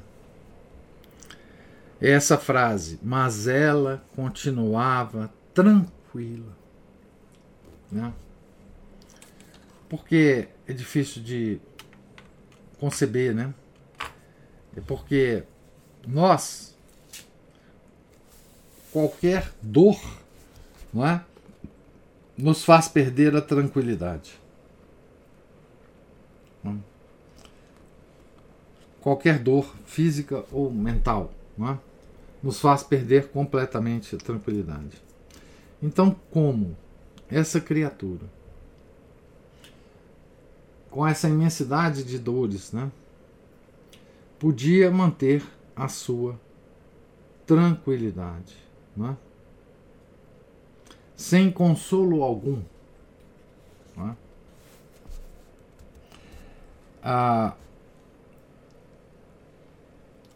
[1.99, 6.55] é essa frase, mas ela continuava tranquila.
[7.91, 8.13] Né?
[9.89, 11.59] Porque é difícil de
[12.79, 13.53] conceber, né?
[14.77, 15.43] É porque
[16.07, 16.73] nós,
[18.93, 20.20] qualquer dor,
[20.93, 21.23] não é?
[22.37, 24.39] Nos faz perder a tranquilidade.
[28.99, 31.79] Qualquer dor física ou mental, não é?
[32.41, 35.01] Nos faz perder completamente a tranquilidade.
[35.81, 36.77] Então, como
[37.29, 38.27] essa criatura
[40.91, 42.91] com essa imensidade de dores, né,
[44.37, 45.41] podia manter
[45.73, 46.37] a sua
[47.47, 48.55] tranquilidade,
[48.95, 49.15] né,
[51.15, 52.61] sem consolo algum.
[53.95, 54.15] Né.
[57.03, 57.53] Ah,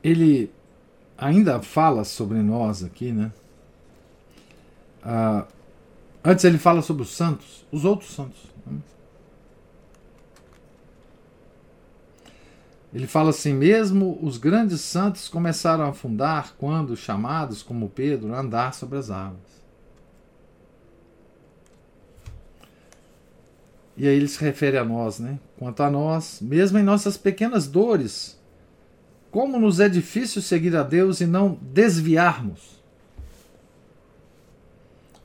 [0.03, 0.51] ele
[1.17, 3.31] ainda fala sobre nós aqui, né?
[5.03, 5.45] Ah,
[6.23, 8.39] antes ele fala sobre os santos, os outros santos.
[8.65, 8.79] Né?
[12.93, 18.39] Ele fala assim: mesmo os grandes santos começaram a afundar quando chamados, como Pedro, a
[18.39, 19.64] andar sobre as águas.
[23.97, 25.39] E aí ele se refere a nós, né?
[25.57, 28.37] Quanto a nós, mesmo em nossas pequenas dores,
[29.31, 32.81] como nos é difícil seguir a Deus e não desviarmos.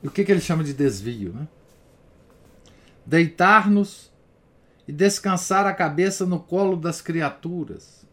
[0.01, 1.33] E o que, que ele chama de desvio?
[1.33, 1.47] Né?
[3.05, 4.11] Deitar-nos
[4.87, 8.05] e descansar a cabeça no colo das criaturas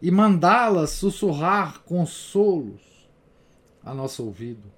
[0.00, 2.82] e mandá-las sussurrar consolos
[3.82, 4.70] a nosso ouvido,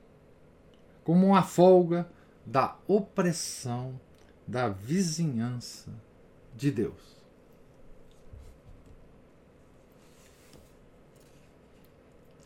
[1.03, 2.09] como uma folga
[2.45, 4.01] da opressão
[4.47, 5.91] da vizinhança
[6.55, 7.17] de Deus.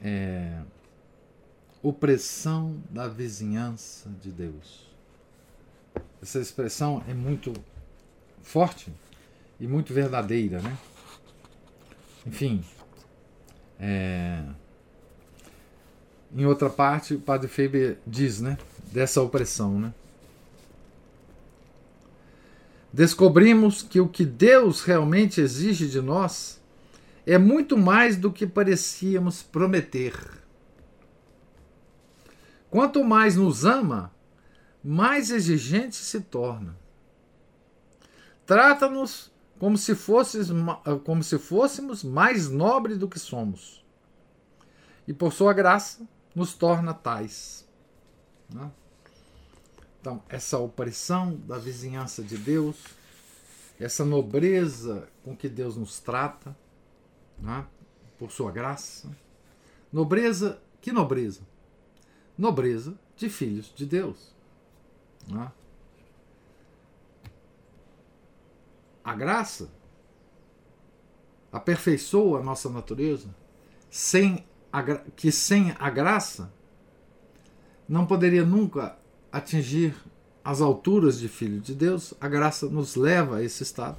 [0.02, 0.62] É,
[1.82, 4.88] opressão da vizinhança de Deus.
[6.22, 7.52] Essa expressão é muito
[8.42, 8.92] forte
[9.58, 10.78] e muito verdadeira, né?
[12.26, 12.62] Enfim,
[13.78, 14.44] é...
[16.34, 18.58] em outra parte, o padre Faber diz, né?
[18.92, 19.94] Dessa opressão, né?
[22.92, 26.60] Descobrimos que o que Deus realmente exige de nós
[27.24, 30.14] é muito mais do que parecíamos prometer.
[32.68, 34.12] Quanto mais nos ama,
[34.82, 36.76] mais exigente se torna.
[38.44, 39.92] Trata-nos como se,
[41.04, 43.84] como se fôssemos mais nobres do que somos.
[45.06, 47.68] E por sua graça nos torna tais.
[48.52, 48.70] Né?
[50.00, 52.76] Então, essa opressão da vizinhança de Deus,
[53.78, 56.56] essa nobreza com que Deus nos trata,
[57.38, 57.66] né?
[58.18, 59.10] por sua graça.
[59.92, 61.40] Nobreza, que nobreza?
[62.36, 64.34] Nobreza de filhos de Deus.
[65.28, 65.50] Né?
[69.10, 69.68] a graça
[71.50, 73.28] aperfeiçoa a nossa natureza,
[73.90, 74.82] sem a,
[75.16, 76.52] que sem a graça
[77.88, 78.96] não poderia nunca
[79.32, 79.94] atingir
[80.44, 83.98] as alturas de filho de Deus, a graça nos leva a esse estado.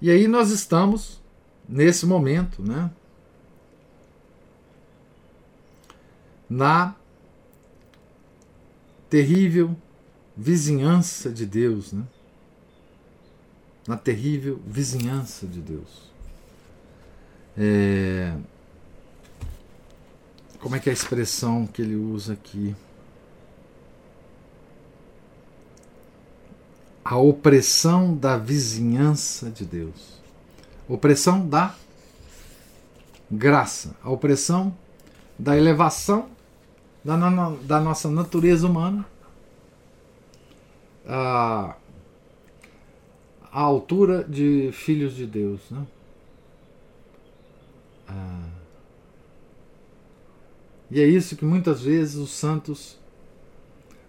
[0.00, 1.20] E aí nós estamos
[1.68, 2.90] nesse momento, né?
[6.48, 6.94] Na
[9.10, 9.76] terrível
[10.36, 12.04] vizinhança de Deus, né?
[13.86, 16.10] Na terrível vizinhança de Deus.
[17.56, 18.36] É...
[20.60, 22.74] Como é que é a expressão que ele usa aqui?
[27.10, 30.20] A opressão da vizinhança de Deus.
[30.86, 31.74] Opressão da
[33.30, 33.96] graça.
[34.02, 34.76] A opressão
[35.38, 36.28] da elevação
[37.02, 37.16] da,
[37.62, 39.06] da nossa natureza humana
[41.08, 41.74] a,
[43.50, 45.62] a altura de filhos de Deus.
[45.70, 45.86] Né?
[50.90, 52.98] E é isso que muitas vezes os santos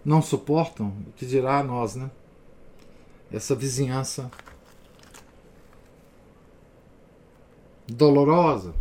[0.03, 2.09] não suportam, que dirá a nós, né?
[3.31, 4.29] Essa vizinhança
[7.87, 8.73] dolorosa,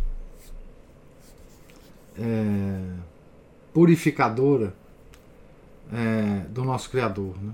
[2.17, 2.95] é,
[3.73, 4.73] purificadora
[5.91, 7.35] é, do nosso Criador.
[7.41, 7.53] Né?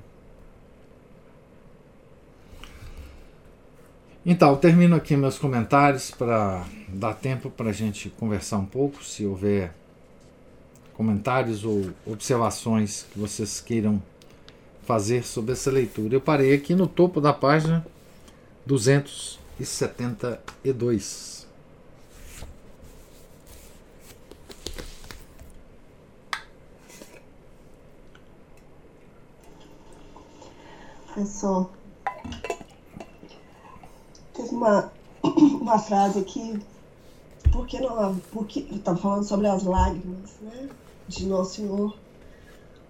[4.25, 9.25] Então, termino aqui meus comentários para dar tempo para a gente conversar um pouco, se
[9.25, 9.71] houver
[10.93, 14.01] comentários ou observações que vocês queiram
[14.85, 16.15] fazer sobre essa leitura.
[16.15, 17.83] Eu parei aqui no topo da página
[18.65, 21.35] 272.
[31.13, 31.69] Professor,
[34.35, 34.91] Teve uma,
[35.23, 36.59] uma frase aqui,
[37.51, 40.69] porque não, porque estava falando sobre as lágrimas, né,
[41.07, 41.95] de Nosso Senhor.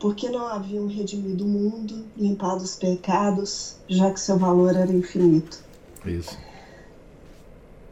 [0.05, 5.63] Porque não haviam redimido o mundo, limpado os pecados, já que seu valor era infinito.
[6.05, 6.37] Isso.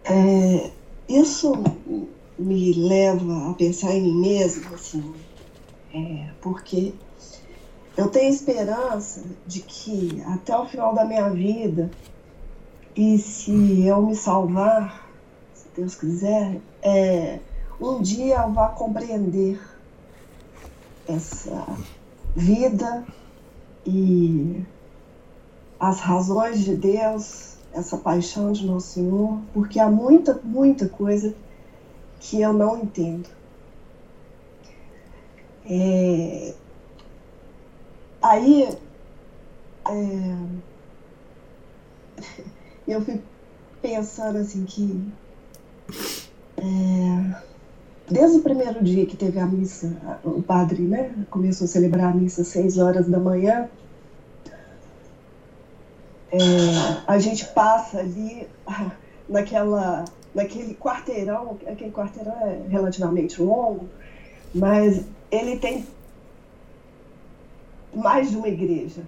[0.03, 0.69] É,
[1.09, 1.53] isso
[2.37, 5.11] me leva a pensar em mim mesmo, assim,
[5.91, 6.93] é, porque
[7.97, 11.89] eu tenho esperança de que até o final da minha vida
[12.95, 15.09] e se eu me salvar,
[15.51, 17.39] se Deus quiser, é,
[17.81, 19.59] um dia eu vá compreender
[21.07, 21.65] essa
[22.35, 23.05] vida
[23.85, 24.63] e
[25.79, 31.35] as razões de Deus, essa paixão de Nosso Senhor, porque há muita, muita coisa
[32.19, 33.29] que eu não entendo.
[35.65, 36.53] É,
[38.21, 38.77] aí,
[39.89, 40.37] é,
[42.87, 43.21] eu fui
[43.81, 45.11] pensando assim que
[46.57, 47.52] é,
[48.13, 52.15] desde o primeiro dia que teve a missa, o padre né, começou a celebrar a
[52.15, 53.69] missa às seis horas da manhã,
[56.31, 56.37] é,
[57.07, 58.47] a gente passa ali
[59.27, 63.89] naquela, naquele quarteirão, aquele quarteirão é relativamente longo,
[64.53, 65.85] mas ele tem
[67.93, 69.01] mais de uma igreja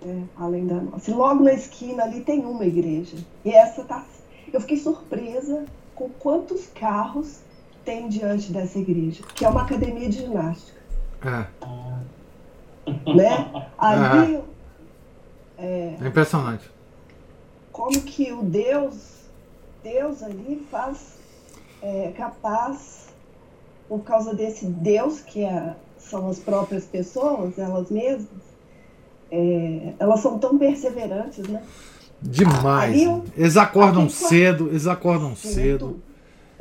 [0.00, 1.14] né, além da nossa.
[1.14, 3.16] Logo na esquina ali tem uma igreja.
[3.44, 4.04] E essa tá.
[4.52, 7.43] Eu fiquei surpresa com quantos carros
[7.84, 10.80] tem diante dessa igreja, que é uma academia de ginástica.
[11.24, 11.46] É.
[13.14, 13.68] Né?
[13.78, 14.40] Ali.
[15.56, 16.70] É, é impressionante.
[17.72, 18.94] Como que o Deus,
[19.82, 21.18] Deus ali faz
[21.82, 23.08] é, capaz,
[23.88, 28.28] por causa desse Deus que é, são as próprias pessoas, elas mesmas,
[29.30, 31.62] é, elas são tão perseverantes, né?
[32.20, 33.02] Demais.
[33.02, 35.52] Eu, eles acordam cedo, eles acordam cedo.
[35.54, 36.02] cedo.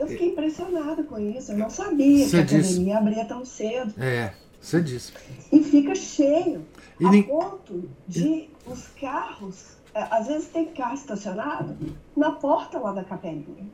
[0.03, 1.51] Eu fiquei impressionada com isso.
[1.51, 3.93] Eu não sabia que a academia abria tão cedo.
[3.97, 5.13] É, você disse.
[5.51, 6.65] E fica cheio.
[6.99, 7.23] E a nem...
[7.23, 8.49] ponto de e...
[8.65, 9.77] os carros.
[9.93, 11.77] É, às vezes tem carro estacionado
[12.15, 13.67] na porta lá da capelinha.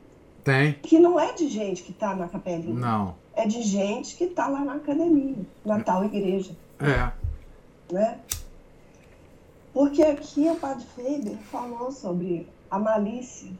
[0.44, 0.74] Tem.
[0.74, 2.74] Que não é de gente que está na capelinha.
[2.74, 3.14] Não.
[3.34, 6.56] É de gente que está lá na academia, na tal igreja.
[6.78, 7.12] É.
[7.92, 8.18] Né?
[9.72, 13.50] Porque aqui o Padre Faber falou sobre a malícia,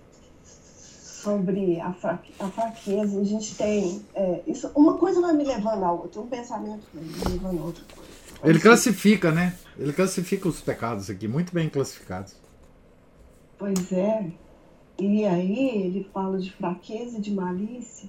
[1.21, 3.21] sobre a, fraque, a fraqueza.
[3.21, 4.05] A gente tem.
[4.15, 7.65] É, isso, uma coisa vai me levando a outra, um pensamento vai me levando a
[7.65, 8.11] outra coisa.
[8.43, 9.55] Ele classifica, né?
[9.79, 12.35] Ele classifica os pecados aqui, muito bem classificados.
[13.59, 14.31] Pois é.
[14.99, 18.09] E aí ele fala de fraqueza e de malícia.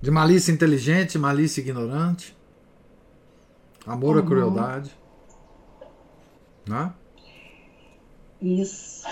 [0.00, 2.36] De malícia inteligente, malícia ignorante.
[3.86, 4.22] Amor uhum.
[4.22, 4.98] à crueldade.
[6.66, 6.92] Né?
[8.40, 9.06] Isso.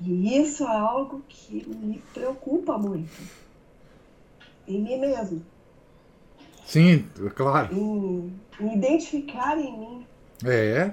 [0.00, 3.10] E isso é algo que me preocupa muito.
[4.68, 5.44] Em mim mesmo.
[6.66, 7.74] Sim, claro.
[7.74, 10.06] Em, em identificar em mim.
[10.44, 10.92] É.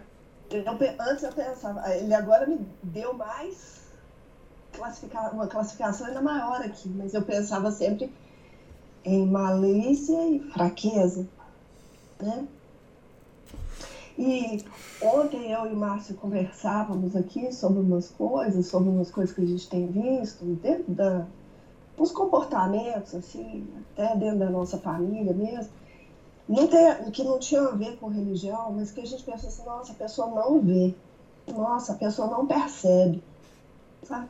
[0.51, 0.63] Eu,
[0.99, 3.81] antes eu pensava, ele agora me deu mais
[4.71, 8.11] classificar, uma classificação ainda maior aqui, mas eu pensava sempre
[9.03, 11.27] em malícia e fraqueza,
[12.21, 12.47] né?
[14.17, 14.63] E
[15.01, 19.67] ontem eu e Márcio conversávamos aqui sobre umas coisas, sobre umas coisas que a gente
[19.67, 21.25] tem visto dentro da,
[21.97, 25.71] dos comportamentos, assim, até dentro da nossa família mesmo,
[26.47, 29.63] não tem, que não tinha a ver com religião, mas que a gente pensa assim,
[29.65, 30.93] nossa, a pessoa não vê,
[31.47, 33.23] nossa, a pessoa não percebe,
[34.03, 34.27] sabe?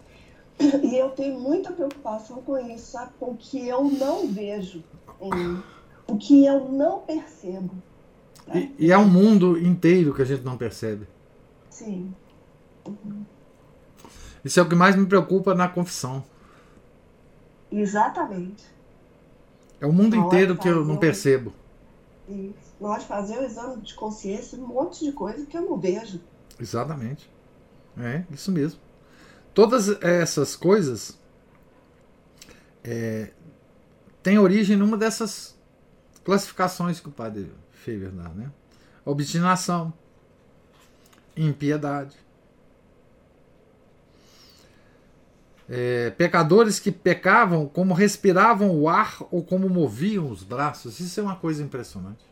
[0.83, 3.11] E eu tenho muita preocupação com isso, sabe?
[3.19, 4.83] Com o que eu não vejo,
[6.07, 7.71] o que eu não percebo.
[8.47, 8.71] Né?
[8.77, 11.07] E, e, é um mundo inteiro que a gente não percebe.
[11.69, 12.13] Sim.
[12.85, 13.23] Uhum.
[14.43, 16.23] Isso é o que mais me preocupa na confissão.
[17.71, 18.63] Exatamente.
[19.79, 21.53] É o mundo inteiro que eu não percebo.
[22.27, 22.73] Isso.
[22.99, 26.19] De fazer o exame de consciência, um monte de coisa que eu não vejo.
[26.59, 27.29] Exatamente.
[27.97, 28.79] É, isso mesmo.
[29.53, 31.17] Todas essas coisas
[32.83, 33.31] é,
[34.21, 35.55] têm origem numa dessas
[36.23, 37.51] classificações que o padre
[37.91, 38.51] Dá, né?
[39.05, 39.93] Obstinação,
[41.35, 42.17] impiedade,
[45.69, 50.99] é, pecadores que pecavam como respiravam o ar ou como moviam os braços.
[50.99, 52.23] Isso é uma coisa impressionante.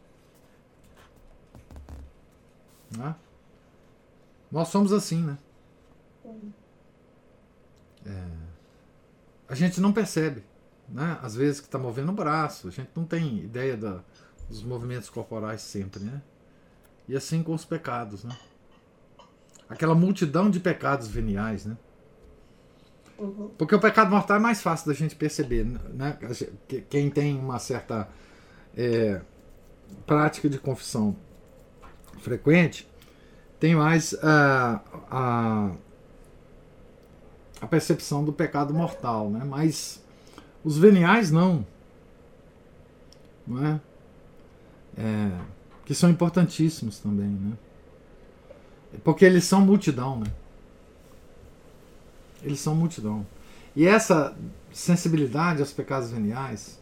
[2.95, 3.15] Né?
[4.51, 5.37] Nós somos assim, né?
[8.05, 8.23] É,
[9.47, 10.43] a gente não percebe,
[10.89, 11.17] né?
[11.21, 14.01] Às vezes que está movendo o braço, a gente não tem ideia da,
[14.51, 16.21] dos movimentos corporais sempre, né?
[17.07, 18.37] E assim com os pecados, né?
[19.67, 21.77] Aquela multidão de pecados veniais, né?
[23.17, 23.49] Uhum.
[23.57, 26.17] Porque o pecado mortal é mais fácil da gente perceber, né?
[26.89, 28.07] Quem tem uma certa
[28.75, 29.21] é,
[30.05, 31.15] prática de confissão
[32.19, 32.87] frequente
[33.59, 35.71] tem mais a, a
[37.61, 39.45] a percepção do pecado mortal, né?
[39.45, 40.03] Mas
[40.63, 41.65] os veniais não,
[43.45, 43.79] não é?
[45.01, 45.41] É?
[45.83, 47.57] Que são importantíssimos também, né?
[49.03, 50.31] Porque eles são multidão, né?
[52.43, 53.25] Eles são multidão.
[53.75, 54.37] E essa
[54.71, 56.79] sensibilidade aos pecados veniais,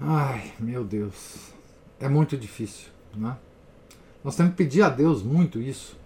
[0.00, 1.52] ai, meu Deus,
[1.98, 3.36] é muito difícil, né?
[4.24, 5.96] Nós temos que pedir a Deus muito isso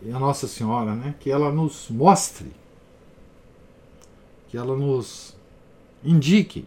[0.00, 1.14] e a Nossa Senhora, né?
[1.20, 2.52] Que ela nos mostre,
[4.48, 5.36] que ela nos
[6.02, 6.66] indique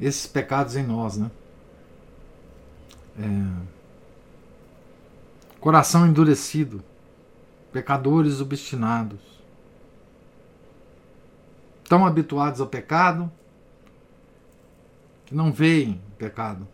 [0.00, 1.30] esses pecados em nós, né?
[3.18, 3.78] É,
[5.60, 6.82] coração endurecido,
[7.72, 9.20] pecadores obstinados,
[11.88, 13.30] tão habituados ao pecado
[15.26, 16.66] que não veem pecado.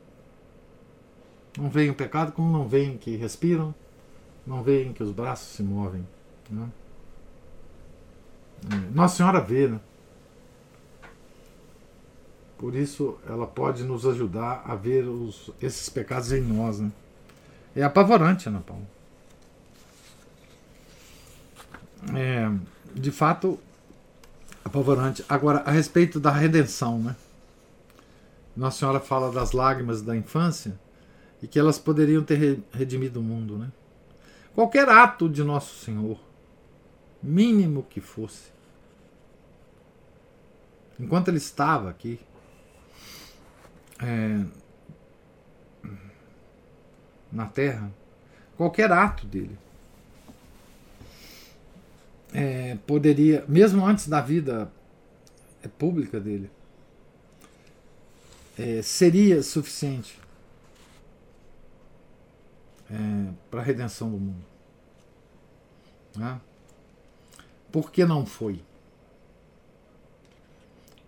[1.56, 3.74] Não veem o pecado como não veem que respiram,
[4.46, 6.06] não veem que os braços se movem.
[6.50, 6.68] Né?
[8.70, 9.80] É, Nossa Senhora vê, né?
[12.64, 16.80] Por isso ela pode nos ajudar a ver os, esses pecados em nós.
[16.80, 16.90] Né?
[17.76, 18.88] É apavorante, Ana Paula.
[22.16, 22.50] É,
[22.94, 23.60] de fato,
[24.64, 25.22] apavorante.
[25.28, 27.14] Agora, a respeito da redenção, né?
[28.56, 30.80] Nossa Senhora fala das lágrimas da infância
[31.42, 33.70] e que elas poderiam ter redimido o mundo, né?
[34.54, 36.18] Qualquer ato de Nosso Senhor,
[37.22, 38.50] mínimo que fosse,
[40.98, 42.18] enquanto ele estava aqui,
[44.04, 44.44] é,
[47.32, 47.90] na terra,
[48.56, 49.58] qualquer ato dele
[52.34, 54.70] é, poderia, mesmo antes da vida
[55.62, 56.50] é, pública dele,
[58.58, 60.20] é, seria suficiente
[62.90, 64.44] é, para a redenção do mundo.
[66.16, 66.40] Né?
[67.70, 68.60] Por que não foi?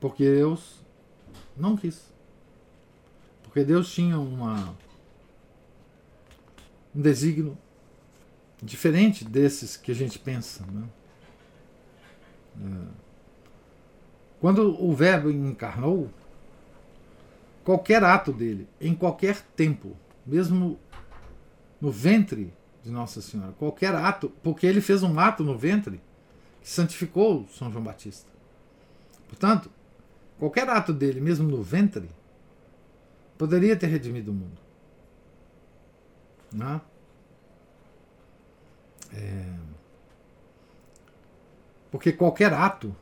[0.01, 0.81] Porque Deus
[1.57, 2.16] não quis.
[3.57, 4.77] Porque Deus tinha uma,
[6.95, 7.57] um desígnio
[8.63, 10.63] diferente desses que a gente pensa.
[10.67, 10.87] Né?
[12.61, 12.89] É.
[14.43, 16.11] Quando o Verbo encarnou,
[17.65, 19.97] qualquer ato dele, em qualquer tempo,
[20.27, 20.79] mesmo
[21.81, 22.53] no ventre
[22.85, 23.53] de Nossa Senhora.
[23.53, 25.99] Qualquer ato, porque ele fez um ato no ventre
[26.61, 28.31] que santificou São João Batista.
[29.27, 29.71] Portanto,
[30.39, 32.07] qualquer ato dele, mesmo no ventre,
[33.37, 34.59] poderia ter redimido o mundo.
[36.53, 36.81] Não?
[39.13, 39.19] É?
[39.19, 39.57] é...
[41.91, 42.95] Porque qualquer ato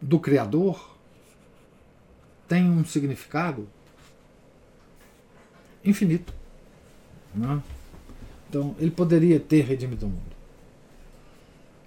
[0.00, 0.96] do Criador
[2.48, 3.68] tem um significado
[5.84, 6.32] infinito.
[7.34, 7.62] Né?
[8.48, 10.36] Então, ele poderia ter redimido o mundo.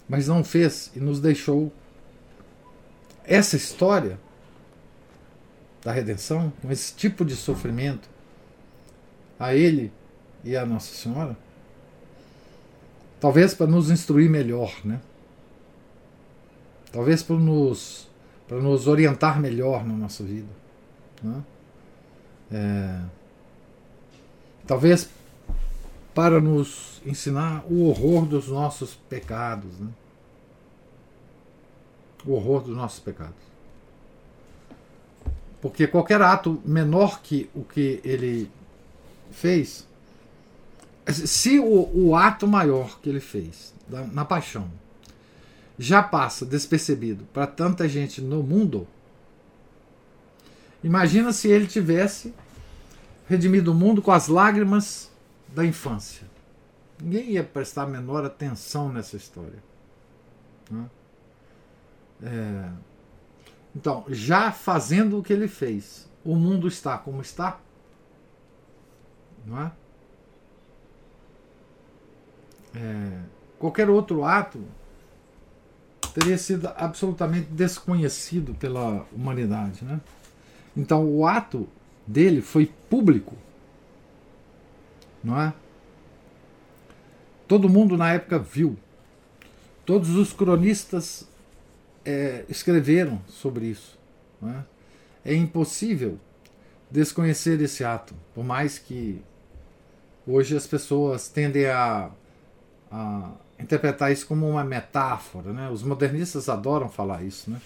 [0.08, 1.72] Mas não fez e nos deixou
[3.24, 4.18] essa história
[5.82, 8.08] da redenção, com esse tipo de sofrimento,
[9.38, 9.92] a Ele
[10.44, 11.36] e a Nossa Senhora,
[13.20, 15.00] talvez para nos instruir melhor, né?
[16.92, 18.08] Talvez para nos,
[18.46, 20.48] para nos orientar melhor na nossa vida.
[21.22, 21.42] Né?
[22.52, 23.00] É,
[24.66, 25.08] talvez
[26.14, 29.78] para nos ensinar o horror dos nossos pecados.
[29.78, 29.88] Né?
[32.24, 33.34] O horror dos nossos pecados.
[35.60, 38.50] Porque qualquer ato menor que o que ele
[39.30, 39.86] fez,
[41.08, 44.68] se o, o ato maior que ele fez na, na paixão
[45.78, 48.86] já passa despercebido para tanta gente no mundo,
[50.82, 52.34] imagina se ele tivesse
[53.28, 55.10] redimido o mundo com as lágrimas
[55.48, 56.26] da infância.
[57.00, 59.62] Ninguém ia prestar a menor atenção nessa história.
[60.70, 60.84] Né?
[62.22, 62.70] É,
[63.74, 67.58] então, já fazendo o que ele fez, o mundo está como está?
[69.46, 69.72] Não é?
[72.76, 73.18] é
[73.58, 74.62] qualquer outro ato
[76.14, 79.84] teria sido absolutamente desconhecido pela humanidade.
[79.84, 80.00] Né?
[80.76, 81.68] Então, o ato
[82.06, 83.36] dele foi público.
[85.24, 85.54] Não é?
[87.48, 88.76] Todo mundo na época viu.
[89.86, 91.26] Todos os cronistas
[92.04, 93.98] é, escreveram sobre isso.
[94.44, 95.32] É?
[95.32, 96.18] é impossível
[96.90, 99.22] desconhecer esse ato, por mais que
[100.26, 102.10] hoje as pessoas tendem a,
[102.90, 105.52] a interpretar isso como uma metáfora.
[105.52, 105.70] Né?
[105.70, 107.50] Os modernistas adoram falar isso.
[107.50, 107.60] Né?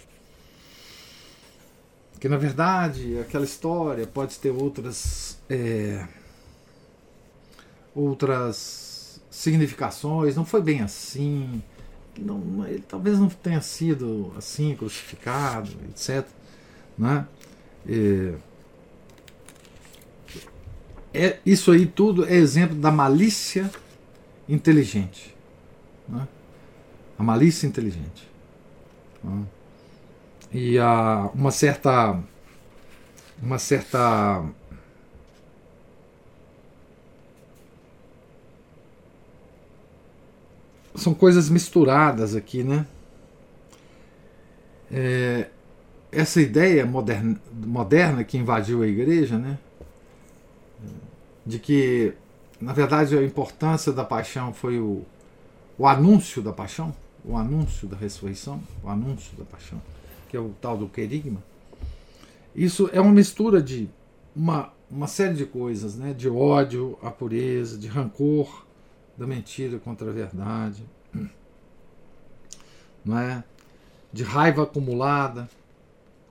[2.20, 5.38] Que na verdade aquela história pode ter outras.
[5.48, 6.06] É,
[7.94, 11.62] outras significações, não foi bem assim
[12.20, 16.26] não, ele talvez não tenha sido assim, crucificado, etc.
[16.96, 17.26] Né?
[17.88, 18.34] É,
[21.12, 23.70] é, isso aí tudo é exemplo da malícia
[24.48, 25.34] inteligente.
[26.08, 26.26] Né?
[27.18, 28.28] A malícia inteligente.
[29.22, 29.44] Né?
[30.52, 32.20] E a, uma certa.
[33.42, 34.44] Uma certa
[40.96, 42.86] são coisas misturadas aqui, né?
[44.90, 45.48] É,
[46.10, 49.58] essa ideia moderna, moderna que invadiu a igreja, né?
[51.44, 52.12] De que,
[52.60, 55.04] na verdade, a importância da paixão foi o,
[55.78, 56.94] o anúncio da paixão,
[57.24, 59.80] o anúncio da ressurreição, o anúncio da paixão,
[60.28, 61.42] que é o tal do querigma.
[62.54, 63.88] Isso é uma mistura de
[64.34, 66.12] uma, uma série de coisas, né?
[66.12, 68.65] De ódio à pureza, de rancor,
[69.16, 70.84] da mentira contra a verdade,
[73.04, 73.44] não é?
[74.12, 75.48] de raiva acumulada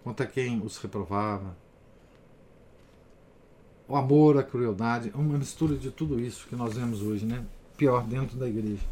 [0.03, 1.55] contra quem os reprovava,
[3.87, 7.45] o amor, a crueldade, uma mistura de tudo isso que nós vemos hoje, né?
[7.77, 8.83] pior dentro da igreja.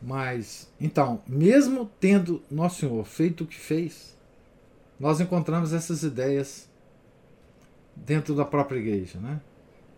[0.00, 4.16] Mas, então, mesmo tendo Nosso Senhor feito o que fez,
[4.98, 6.68] nós encontramos essas ideias
[7.94, 9.40] dentro da própria igreja, né?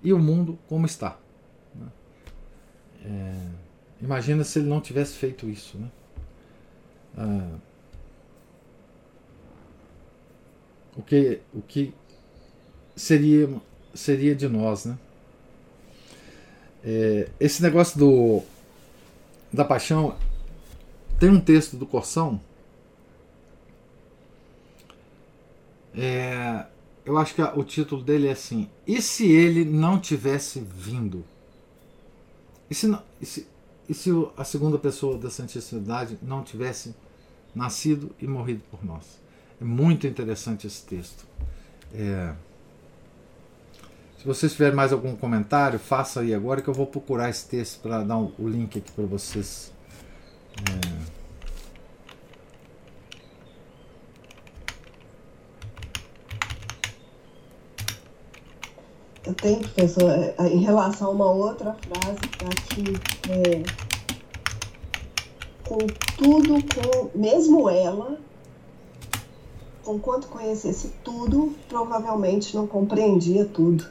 [0.02, 1.16] E o mundo como está.
[3.05, 3.34] É,
[4.00, 5.88] imagina se ele não tivesse feito isso, né?
[7.16, 7.59] Ah,
[10.96, 11.92] o que o que
[12.94, 13.48] seria
[13.94, 14.98] seria de nós, né?
[16.84, 18.42] É, esse negócio do
[19.53, 20.16] da paixão
[21.18, 22.40] tem um texto do Corsão.
[25.94, 26.64] É,
[27.05, 31.24] eu acho que o título dele é assim: E se ele não tivesse vindo?
[32.72, 33.46] E se, não, e se,
[33.86, 36.94] e se a segunda pessoa da Santíssima Trindade não tivesse
[37.54, 39.20] nascido e morrido por nós?
[39.60, 41.26] É muito interessante esse texto.
[41.92, 42.32] É...
[44.16, 47.78] Se vocês tiverem mais algum comentário, faça aí agora que eu vou procurar esse texto
[47.82, 49.70] para dar um, o link aqui para vocês.
[50.56, 51.21] É...
[59.34, 62.84] Tenho, professor, é, é, em relação a uma outra frase que aqui,
[63.30, 63.62] é,
[65.64, 65.78] com
[66.16, 68.18] tudo, com mesmo ela,
[69.84, 73.86] com quanto conhecesse tudo, provavelmente não compreendia tudo.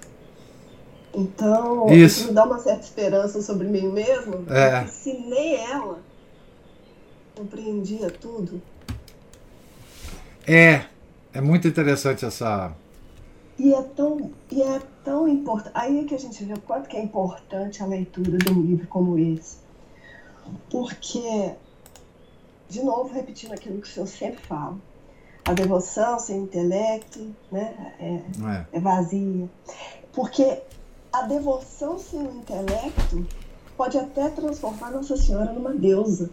[1.13, 4.85] Então, isso, isso me dá uma certa esperança sobre mim mesmo, é.
[4.87, 5.99] se nem ela
[7.35, 8.61] compreendia tudo.
[10.47, 10.85] É,
[11.33, 12.73] é muito interessante essa
[13.58, 15.72] E é tão, e é tão importante.
[15.76, 18.62] Aí é que a gente vê o quanto que é importante a leitura de um
[18.62, 19.58] livro como esse.
[20.70, 21.54] Porque,
[22.70, 24.78] de novo, repetindo aquilo que o senhor sempre fala,
[25.45, 28.66] a devoção sem intelecto né, é, é.
[28.74, 29.49] é vazia.
[30.14, 30.62] Porque
[31.12, 33.26] a devoção sem o intelecto
[33.76, 36.30] pode até transformar Nossa Senhora numa deusa.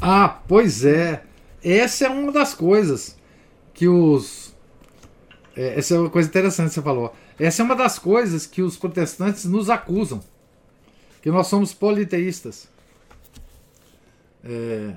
[0.00, 1.22] Ah, pois é.
[1.62, 3.16] Essa é uma das coisas
[3.72, 4.53] que os.
[5.56, 7.14] É, essa é uma coisa interessante que você falou.
[7.38, 10.22] Essa é uma das coisas que os protestantes nos acusam.
[11.22, 12.68] Que nós somos politeístas.
[14.44, 14.94] É...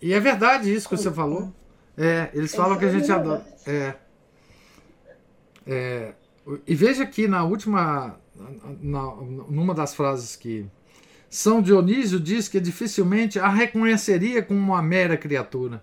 [0.00, 1.52] E é verdade isso que você falou.
[1.96, 3.44] É, eles falam que a gente adora.
[3.66, 3.94] É,
[5.66, 6.14] é,
[6.66, 8.18] e veja aqui na última,
[8.80, 9.02] na,
[9.48, 10.64] numa das frases que
[11.28, 15.82] São Dionísio diz que dificilmente a reconheceria como uma mera criatura,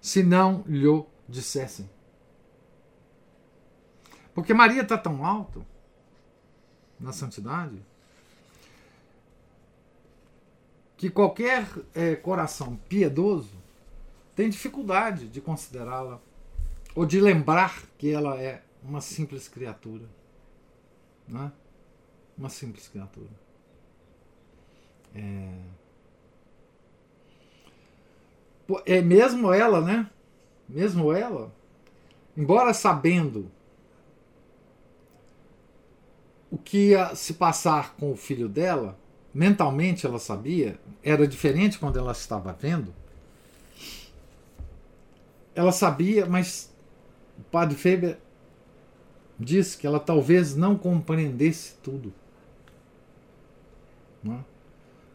[0.00, 0.86] se não lhe
[1.30, 1.88] dissessem.
[4.34, 5.64] Porque Maria está tão alto
[6.98, 7.80] na santidade
[10.96, 13.56] que qualquer é, coração piedoso
[14.36, 16.20] tem dificuldade de considerá-la
[16.94, 20.06] ou de lembrar que ela é uma simples criatura.
[21.26, 21.50] Né?
[22.36, 23.30] Uma simples criatura.
[25.14, 25.58] É...
[28.86, 30.10] é mesmo ela, né?
[30.70, 31.52] Mesmo ela,
[32.36, 33.50] embora sabendo
[36.50, 38.98] o que ia se passar com o filho dela,
[39.34, 42.94] mentalmente ela sabia, era diferente quando ela estava vendo.
[45.54, 46.72] Ela sabia, mas
[47.38, 48.18] o padre Feber
[49.38, 52.12] diz que ela talvez não compreendesse tudo.
[54.22, 54.38] Não, é?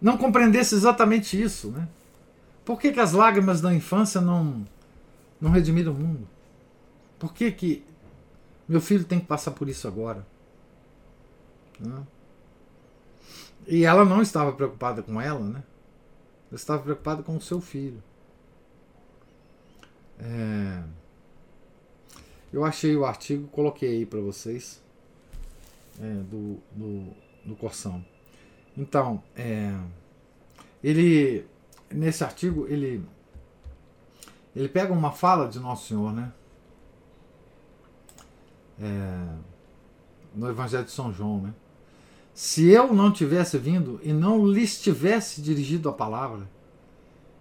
[0.01, 1.69] não compreendesse exatamente isso.
[1.69, 1.87] Né?
[2.63, 4.65] Por que, que as lágrimas da infância não,
[5.39, 6.27] não redimiram o mundo?
[7.19, 7.85] Por que, que
[8.67, 10.25] meu filho tem que passar por isso agora?
[11.79, 11.99] Não?
[12.01, 12.15] É?
[13.67, 15.63] E ela não estava preocupada com ela, né?
[16.49, 18.01] Ela estava preocupada com o seu filho.
[20.19, 20.83] É...
[22.53, 24.81] Eu achei o artigo, coloquei aí para vocês
[25.99, 27.13] é, do, do,
[27.43, 28.05] do Corsão.
[28.77, 29.77] Então, é,
[30.83, 31.45] ele
[31.89, 33.03] nesse artigo ele
[34.55, 36.31] ele pega uma fala de Nosso Senhor, né?
[38.79, 39.27] É,
[40.33, 41.53] no Evangelho de São João, né?
[42.33, 46.47] Se eu não tivesse vindo e não lhes tivesse dirigido a palavra,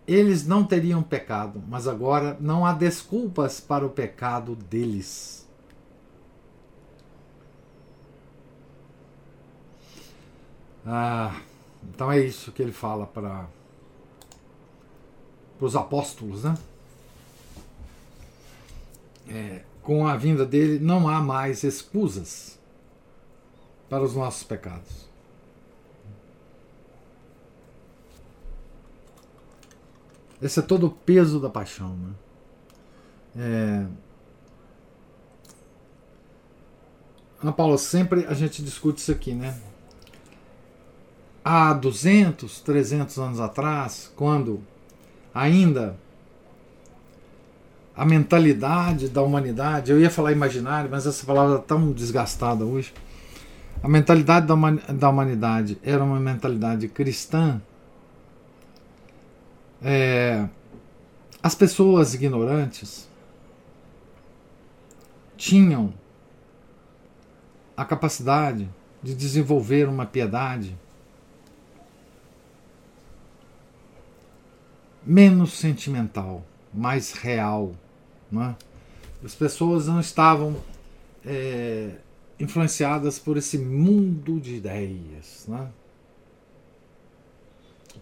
[0.07, 5.49] eles não teriam pecado, mas agora não há desculpas para o pecado deles.
[10.87, 11.41] Ah,
[11.83, 13.49] então é isso que ele fala para
[15.59, 16.55] os apóstolos, né?
[19.29, 22.59] É, com a vinda dele não há mais escusas
[23.89, 25.09] para os nossos pecados.
[30.43, 31.97] Esse é todo o peso da paixão.
[31.97, 32.15] Né?
[33.37, 33.87] É...
[37.43, 39.59] Ana Paula, sempre a gente discute isso aqui, né?
[41.45, 44.63] Há 200, 300 anos atrás, quando
[45.35, 45.99] ainda
[47.97, 52.93] a mentalidade da humanidade, eu ia falar imaginário, mas essa palavra está tão desgastada hoje.
[53.83, 57.61] A mentalidade da humanidade era uma mentalidade cristã,
[59.87, 60.49] é,
[61.43, 63.07] as pessoas ignorantes
[65.37, 65.93] tinham
[67.77, 68.67] a capacidade
[69.03, 70.75] de desenvolver uma piedade
[75.05, 76.43] menos sentimental,
[76.73, 77.75] mais real.
[78.31, 78.57] Né?
[79.25, 80.57] As pessoas não estavam
[81.25, 81.93] é,
[82.39, 85.47] influenciadas por esse mundo de ideias.
[85.49, 85.71] Né?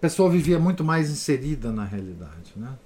[0.02, 2.76] pessoa vivia muito mais inserida na realidade, né?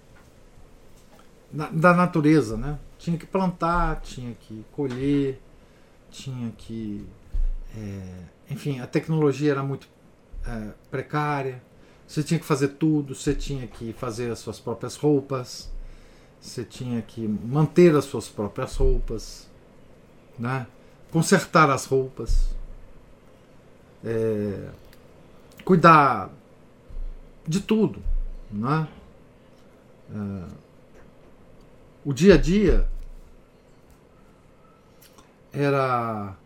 [1.51, 2.79] Na, da natureza, né?
[2.99, 5.41] Tinha que plantar, tinha que colher,
[6.11, 7.07] tinha que.
[7.75, 8.19] É,
[8.51, 9.89] enfim, a tecnologia era muito
[10.47, 11.63] é, precária.
[12.07, 15.73] Você tinha que fazer tudo, você tinha que fazer as suas próprias roupas,
[16.41, 19.49] você tinha que manter as suas próprias roupas,
[20.39, 20.67] né?
[21.11, 22.55] consertar as roupas,
[24.05, 24.69] é,
[25.65, 26.31] cuidar
[27.47, 28.03] de tudo.
[28.51, 28.89] Né?
[30.11, 30.67] É,
[32.05, 32.89] o dia a dia
[35.53, 36.37] era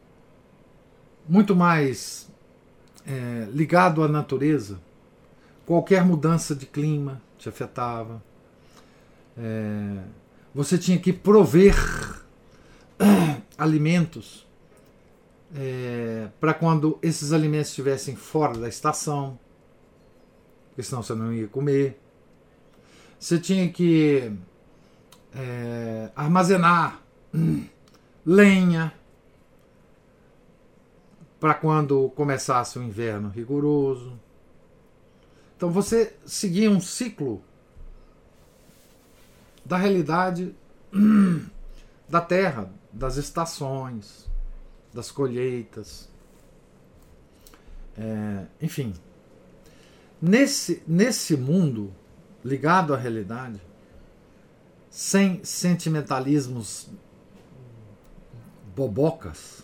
[1.29, 2.31] muito mais
[3.07, 4.81] é, ligado à natureza.
[5.67, 8.23] Qualquer mudança de clima te afetava.
[9.43, 10.03] É,
[10.55, 11.75] você tinha que prover
[13.57, 14.47] alimentos
[15.55, 19.39] é, para quando esses alimentos estivessem fora da estação,
[20.69, 21.99] porque senão você não ia comer.
[23.19, 24.31] Você tinha que
[25.35, 27.01] é, armazenar
[28.27, 28.93] lenha
[31.39, 34.21] para quando começasse o inverno rigoroso.
[35.57, 37.43] Então você seguia um ciclo
[39.71, 40.53] da realidade
[42.09, 44.29] da terra, das estações,
[44.93, 46.09] das colheitas.
[47.97, 48.93] É, enfim,
[50.21, 51.95] nesse, nesse mundo
[52.45, 53.63] ligado à realidade,
[54.91, 56.89] sem sentimentalismos
[58.75, 59.63] bobocas,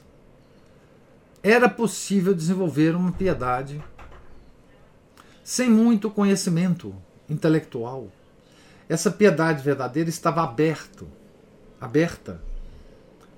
[1.42, 3.82] era possível desenvolver uma piedade
[5.42, 6.94] sem muito conhecimento
[7.28, 8.08] intelectual.
[8.88, 11.08] Essa piedade verdadeira estava aberto,
[11.80, 12.40] aberta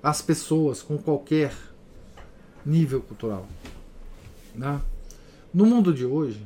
[0.01, 1.53] às pessoas com qualquer
[2.65, 3.47] nível cultural.
[4.53, 4.79] Né?
[5.53, 6.45] No mundo de hoje,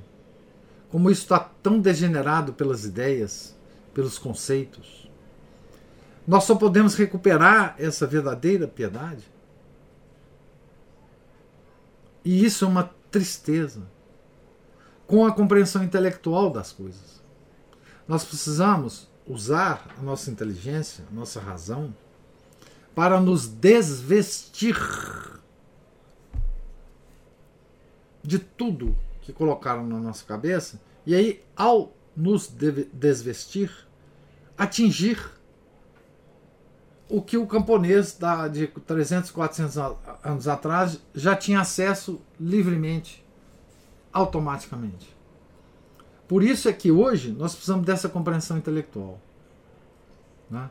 [0.89, 3.55] como isso está tão degenerado pelas ideias,
[3.93, 5.09] pelos conceitos,
[6.25, 9.23] nós só podemos recuperar essa verdadeira piedade.
[12.23, 13.81] E isso é uma tristeza
[15.05, 17.22] com a compreensão intelectual das coisas.
[18.07, 21.95] Nós precisamos usar a nossa inteligência, a nossa razão,
[22.93, 24.77] para nos desvestir
[28.21, 32.47] de tudo que colocaram na nossa cabeça, e aí, ao nos
[32.93, 33.71] desvestir,
[34.57, 35.19] atingir
[37.09, 39.77] o que o camponês da, de 300, 400
[40.23, 43.23] anos atrás já tinha acesso livremente,
[44.11, 45.12] automaticamente.
[46.33, 49.21] Por isso é que hoje nós precisamos dessa compreensão intelectual.
[50.49, 50.67] Né?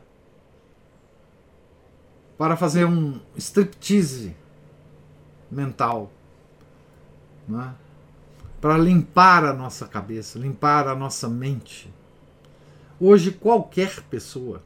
[2.37, 4.35] Para fazer um striptease
[5.49, 6.11] mental
[7.47, 7.73] né?
[8.59, 11.89] para limpar a nossa cabeça, limpar a nossa mente.
[12.99, 14.61] Hoje, qualquer pessoa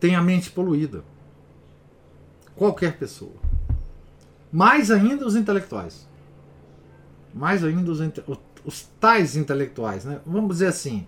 [0.00, 1.04] tem a mente poluída.
[2.56, 3.36] Qualquer pessoa.
[4.52, 6.08] Mais ainda os intelectuais.
[7.32, 8.00] Mais ainda os,
[8.64, 10.04] os tais intelectuais.
[10.04, 10.20] Né?
[10.26, 11.06] Vamos dizer assim: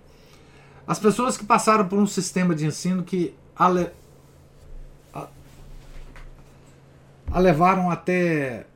[0.87, 3.69] as pessoas que passaram por um sistema de ensino que a,
[5.13, 5.29] a,
[7.31, 8.67] a levaram até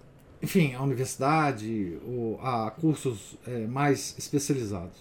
[0.42, 4.96] enfim, a universidade ou a cursos é, mais especializados.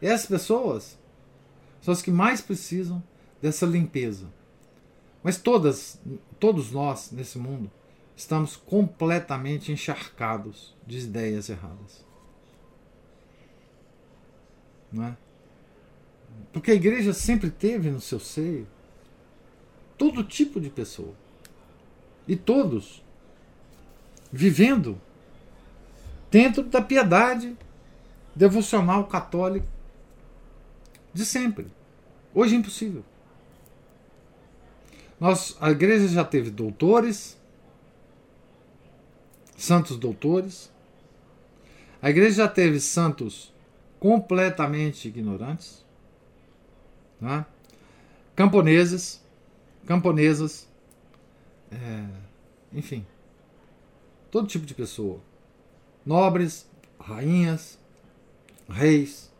[0.00, 0.98] Essas pessoas
[1.80, 3.02] são as que mais precisam
[3.40, 4.26] dessa limpeza.
[5.22, 5.98] Mas todas,
[6.38, 7.70] todos nós nesse mundo
[8.14, 12.03] estamos completamente encharcados de ideias erradas.
[14.94, 15.16] Não é?
[16.52, 18.66] Porque a igreja sempre teve no seu seio
[19.98, 21.12] todo tipo de pessoa.
[22.28, 23.02] E todos
[24.32, 25.00] vivendo
[26.30, 27.56] dentro da piedade
[28.34, 29.66] devocional católica
[31.12, 31.66] de sempre.
[32.32, 33.04] Hoje é impossível.
[35.18, 37.36] Nós, a igreja já teve doutores,
[39.56, 40.70] santos doutores.
[42.00, 43.53] A igreja já teve santos
[44.04, 45.82] completamente ignorantes,
[47.18, 47.46] né?
[48.36, 49.24] camponeses,
[49.86, 50.68] camponesas,
[51.72, 52.06] é,
[52.70, 53.06] enfim
[54.34, 55.20] todo tipo de pessoa.
[56.04, 56.66] Nobres,
[56.98, 57.78] rainhas,
[58.68, 59.30] reis,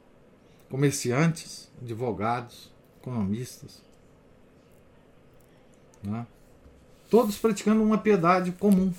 [0.71, 3.83] comerciantes, advogados, economistas.
[6.01, 6.25] Né?
[7.11, 8.95] Todos praticando uma piedade comum.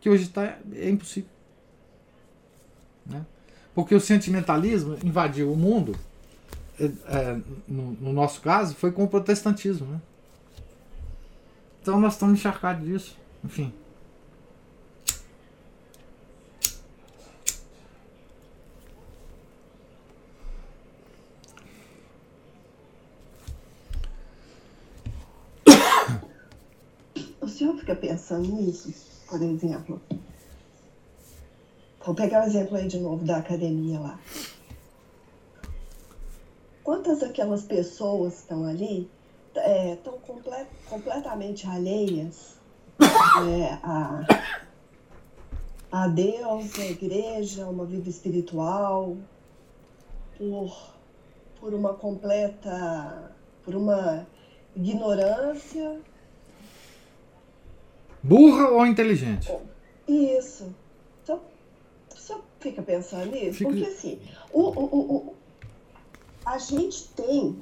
[0.00, 1.30] Que hoje tá, é impossível.
[3.06, 3.24] Né?
[3.74, 5.96] Porque o sentimentalismo invadiu o mundo,
[6.78, 9.86] é, é, no, no, nosso caso, foi com o protestantismo.
[9.86, 10.00] Né?
[11.82, 13.16] Então nós estamos encharcados disso.
[13.44, 13.72] Enfim.
[27.54, 28.92] senhor fica pensando nisso,
[29.28, 30.00] por exemplo.
[32.04, 34.18] Vou pegar o exemplo aí de novo da academia lá.
[36.82, 39.10] Quantas daquelas pessoas estão ali
[39.48, 42.56] estão é, comple completamente alheias
[43.00, 44.26] é, a,
[45.90, 49.16] a Deus, a igreja, uma vida espiritual,
[50.36, 50.92] por,
[51.60, 53.32] por uma completa,
[53.64, 54.26] por uma
[54.76, 56.00] ignorância
[58.24, 59.52] Burra ou inteligente?
[60.08, 60.74] Isso.
[62.64, 63.58] Fica pensando nisso?
[63.58, 63.70] Fica...
[63.70, 64.18] Porque assim,
[64.50, 65.34] o, o, o,
[66.46, 67.60] a gente tem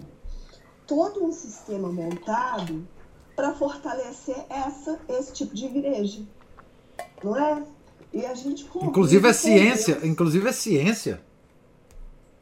[0.86, 2.86] todo um sistema montado
[3.34, 6.22] para fortalecer essa, esse tipo de igreja.
[7.24, 7.64] Não é?
[8.12, 10.06] E a gente Inclusive é ciência, Deus.
[10.06, 11.20] inclusive é ciência.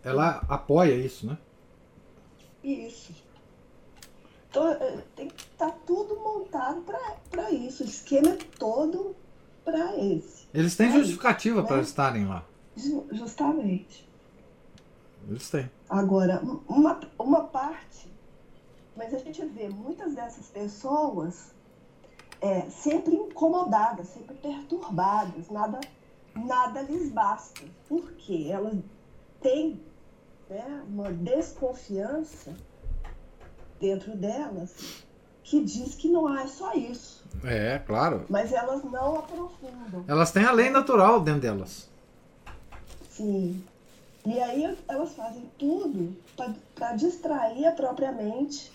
[0.04, 1.38] Ela apoia isso, né?
[2.62, 3.14] Isso.
[4.50, 6.84] Então, é, tem que estar tá tudo montado
[7.30, 7.84] para isso.
[7.84, 9.16] O esquema é todo
[9.64, 10.46] para esse.
[10.52, 11.68] Eles têm é justificativa né?
[11.68, 12.44] para estarem lá.
[12.76, 14.08] Justamente.
[15.50, 15.70] Têm.
[15.88, 18.10] Agora, uma, uma parte,
[18.96, 21.54] mas a gente vê muitas dessas pessoas
[22.40, 25.78] é, sempre incomodadas, sempre perturbadas, nada,
[26.34, 27.62] nada lhes basta.
[27.88, 28.74] Porque elas
[29.40, 29.80] têm
[30.48, 32.56] né, uma desconfiança
[33.78, 35.04] dentro delas
[35.42, 37.24] que diz que não é só isso.
[37.44, 38.24] É, claro.
[38.28, 40.04] Mas elas não aprofundam.
[40.06, 41.89] Elas têm a lei natural dentro delas.
[43.20, 43.62] Sim.
[44.24, 46.16] E aí elas fazem tudo
[46.74, 48.72] para distrair a própria mente,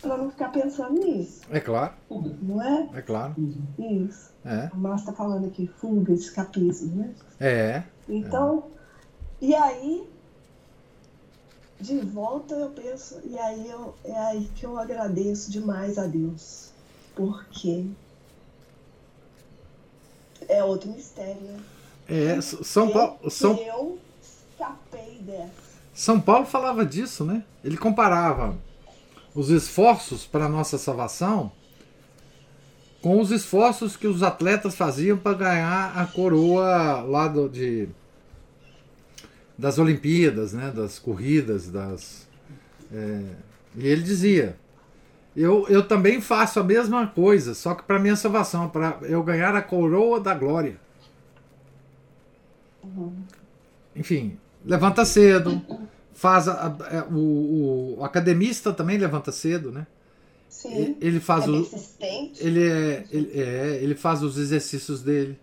[0.00, 1.40] para não ficar pensando nisso.
[1.50, 1.94] É claro.
[2.42, 2.90] Não é?
[2.94, 3.34] É claro.
[3.78, 4.30] Isso.
[4.44, 4.70] É.
[4.72, 7.14] O Márcio está falando aqui, fuga, escapismo, né?
[7.40, 7.82] É.
[8.06, 8.64] Então,
[9.40, 9.46] é.
[9.46, 10.08] e aí
[11.80, 16.70] de volta eu penso, e aí eu, é aí que eu agradeço demais a Deus,
[17.14, 17.86] porque
[20.48, 21.60] é outro mistério, né?
[22.08, 23.30] É, São Paulo.
[23.30, 23.56] São...
[23.56, 25.66] Eu escapei dessa.
[25.92, 27.42] São Paulo falava disso, né?
[27.64, 28.56] Ele comparava
[29.34, 31.52] os esforços para a nossa salvação
[33.02, 37.88] com os esforços que os atletas faziam para ganhar a coroa lá do, de
[39.56, 42.26] das Olimpíadas, né, das corridas, das
[42.92, 43.22] é,
[43.76, 44.56] e ele dizia:
[45.36, 49.54] eu, eu também faço a mesma coisa, só que para minha salvação, para eu ganhar
[49.54, 50.76] a coroa da glória.
[52.94, 53.12] Uhum.
[53.94, 55.60] Enfim, levanta cedo,
[56.14, 59.86] faz a, a, é, o, o, academista também levanta cedo, né?
[60.48, 60.96] Sim.
[61.00, 61.68] Ele faz é o
[62.38, 65.38] ele é, ele é ele faz os exercícios dele,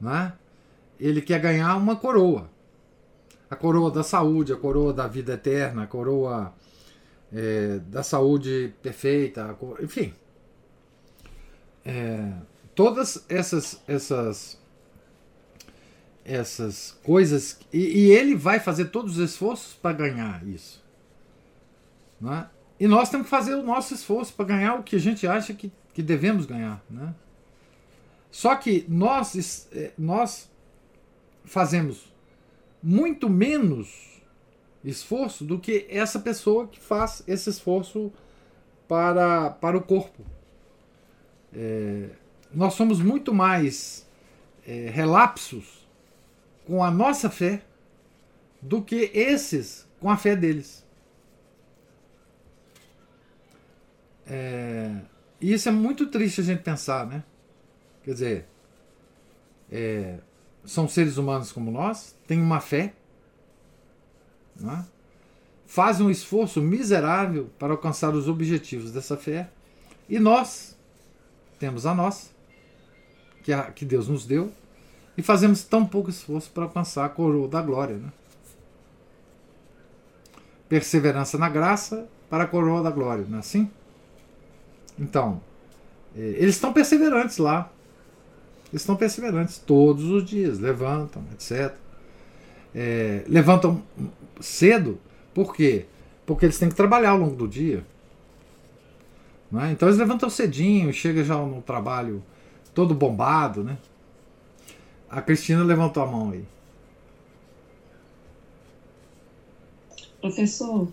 [0.00, 0.32] né?
[0.98, 2.50] Ele quer ganhar uma coroa
[3.52, 6.54] a coroa da saúde, a coroa da vida eterna, a coroa
[7.30, 10.14] é, da saúde perfeita, coroa, enfim.
[11.84, 12.32] É,
[12.74, 14.58] todas essas essas
[16.24, 20.82] essas coisas e, e, ele vai fazer todos os esforços para ganhar isso,
[22.20, 22.48] né?
[22.78, 25.54] E nós temos que fazer o nosso esforço para ganhar o que a gente acha
[25.54, 27.14] que, que devemos ganhar, né?
[28.30, 30.50] Só que nós é, nós
[31.44, 32.12] fazemos
[32.82, 34.22] muito menos
[34.84, 38.12] esforço do que essa pessoa que faz esse esforço
[38.88, 40.24] para, para o corpo.
[41.54, 42.08] É,
[42.52, 44.08] nós somos muito mais
[44.66, 45.81] é, relapsos
[46.66, 47.62] com a nossa fé
[48.60, 50.84] do que esses com a fé deles.
[54.26, 55.00] É,
[55.40, 57.24] e isso é muito triste a gente pensar, né?
[58.04, 58.46] Quer dizer,
[59.70, 60.18] é,
[60.64, 62.94] são seres humanos como nós, têm uma fé,
[64.62, 64.84] é?
[65.66, 69.50] fazem um esforço miserável para alcançar os objetivos dessa fé,
[70.08, 70.76] e nós
[71.58, 72.30] temos a nossa,
[73.42, 74.52] que, a, que Deus nos deu,
[75.16, 77.96] e fazemos tão pouco esforço para alcançar a coroa da glória.
[77.96, 78.08] Né?
[80.68, 83.70] Perseverança na graça para a coroa da glória, não é assim?
[84.98, 85.40] Então,
[86.16, 87.70] eh, eles estão perseverantes lá,
[88.72, 91.74] eles estão perseverantes todos os dias, levantam, etc.
[92.74, 93.82] É, levantam
[94.40, 94.98] cedo,
[95.34, 95.84] por quê?
[96.24, 97.84] Porque eles têm que trabalhar ao longo do dia.
[99.60, 99.70] É?
[99.70, 102.22] Então eles levantam cedinho, chega já no trabalho
[102.72, 103.76] todo bombado, né?
[105.12, 106.42] A Cristina levantou a mão aí.
[110.22, 110.88] Professor,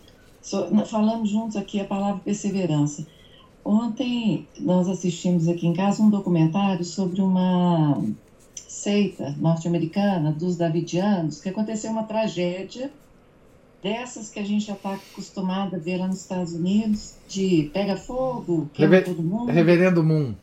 [0.88, 3.07] falamos juntos aqui a palavra perseverança.
[3.63, 8.03] Ontem nós assistimos aqui em casa um documentário sobre uma
[8.67, 12.91] seita norte-americana dos Davidianos, que aconteceu uma tragédia
[13.82, 17.95] dessas que a gente já está acostumado a ver lá nos Estados Unidos, de pega
[17.95, 19.49] fogo, queima Rever todo mundo.
[19.49, 20.34] Reverendo Moon.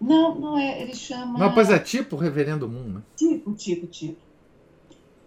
[0.00, 1.38] Não, não é, ele chama...
[1.38, 3.02] Não, pois é tipo Reverendo Moon, né?
[3.16, 4.16] Tipo, tipo, tipo.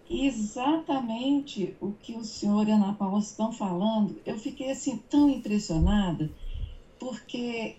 [0.08, 5.30] Exatamente o que o senhor e a Ana Paula estão falando, eu fiquei assim tão
[5.30, 6.30] impressionada,
[6.98, 7.76] porque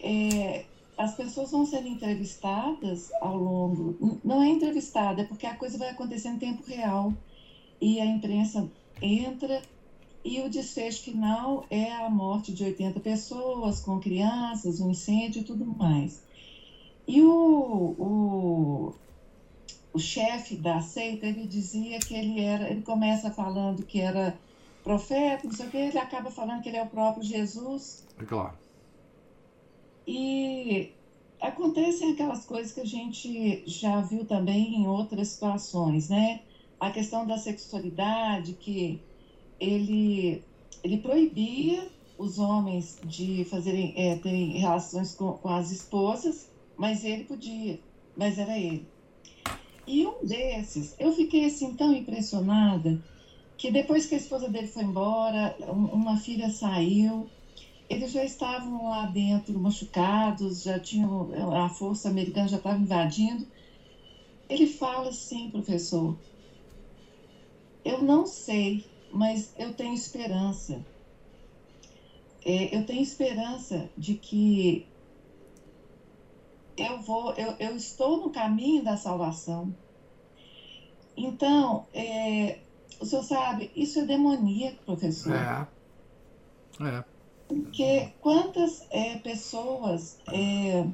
[0.00, 0.64] é,
[0.96, 4.18] as pessoas vão sendo entrevistadas ao longo.
[4.24, 7.12] Não é entrevistada, é porque a coisa vai acontecer em tempo real.
[7.80, 8.70] E a imprensa
[9.02, 9.60] entra
[10.26, 15.44] e o desfecho final é a morte de 80 pessoas, com crianças, um incêndio e
[15.44, 16.20] tudo mais.
[17.06, 18.94] E o, o,
[19.92, 24.36] o chefe da seita, ele dizia que ele era, ele começa falando que era
[24.82, 28.04] profeta, não sei o que, ele acaba falando que ele é o próprio Jesus.
[28.18, 28.58] É claro.
[30.08, 30.90] E
[31.40, 36.40] acontecem aquelas coisas que a gente já viu também em outras situações, né?
[36.80, 39.00] A questão da sexualidade, que
[39.60, 40.42] ele,
[40.82, 41.88] ele proibia
[42.18, 47.78] os homens de fazerem é, terem relações com, com as esposas, mas ele podia,
[48.16, 48.86] mas era ele.
[49.86, 53.00] E um desses, eu fiquei assim tão impressionada
[53.56, 57.28] que depois que a esposa dele foi embora, uma filha saiu,
[57.88, 63.46] eles já estavam lá dentro machucados, já tinham a força americana já estava invadindo.
[64.48, 66.16] Ele fala assim, professor,
[67.84, 68.84] eu não sei,
[69.16, 70.84] mas eu tenho esperança.
[72.44, 74.86] É, eu tenho esperança de que
[76.76, 79.74] eu vou, eu, eu estou no caminho da salvação.
[81.16, 82.58] Então, é,
[83.00, 85.34] o senhor sabe, isso é demoníaco, professor.
[85.34, 85.66] É.
[86.86, 87.04] É.
[87.48, 90.86] Porque quantas é, pessoas, é,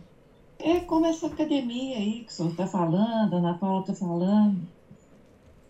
[0.59, 4.61] é como essa academia aí que o senhor está falando, a Ana Paula está falando,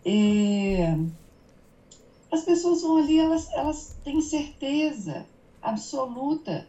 [0.05, 0.97] é,
[2.33, 5.25] as pessoas vão ali, elas, elas têm certeza
[5.61, 6.67] absoluta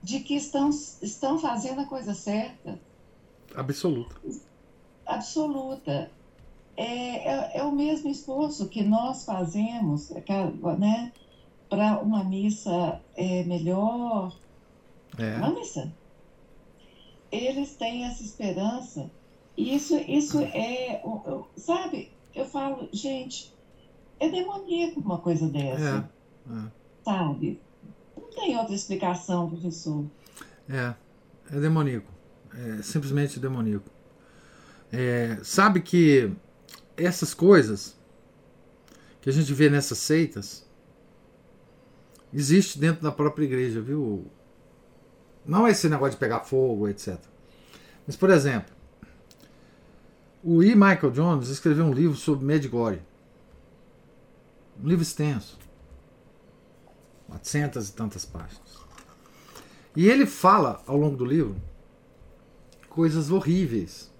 [0.00, 2.78] de que estão, estão fazendo a coisa certa.
[3.54, 4.14] Absoluta.
[5.04, 6.10] Absoluta.
[6.76, 10.22] É, é, é o mesmo esforço que nós fazemos, é
[10.78, 11.12] né?
[11.68, 14.36] para uma missa é, melhor.
[15.18, 15.36] É.
[15.38, 15.92] Uma missa.
[17.32, 19.10] Eles têm essa esperança.
[19.56, 21.02] E isso, isso é.
[21.56, 23.53] Sabe, eu falo, gente,
[24.18, 26.10] é demoníaco uma coisa dessa.
[26.50, 26.52] É.
[26.52, 26.70] é.
[27.04, 27.60] Sabe?
[28.16, 30.04] Não tem outra explicação, professor.
[30.68, 30.94] É,
[31.52, 32.10] é demoníaco.
[32.54, 33.90] É simplesmente demoníaco.
[34.92, 36.30] É, sabe que
[36.96, 37.96] essas coisas
[39.20, 40.64] que a gente vê nessas seitas
[42.32, 44.26] existe dentro da própria igreja, viu?
[45.44, 47.18] Não é esse negócio de pegar fogo, etc.
[48.06, 48.72] Mas, por exemplo,
[50.42, 50.74] o E.
[50.74, 53.00] Michael Jones escreveu um livro sobre Medjugorje.
[54.82, 55.58] Um livro extenso.
[57.28, 58.78] 400 e tantas páginas.
[59.96, 61.56] E ele fala, ao longo do livro,
[62.88, 64.10] coisas horríveis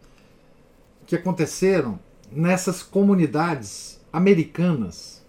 [1.07, 1.99] que aconteceram
[2.31, 5.25] nessas comunidades americanas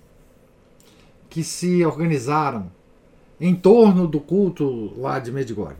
[1.30, 2.72] que se organizaram
[3.40, 5.80] em torno do culto lá de Medjugorje.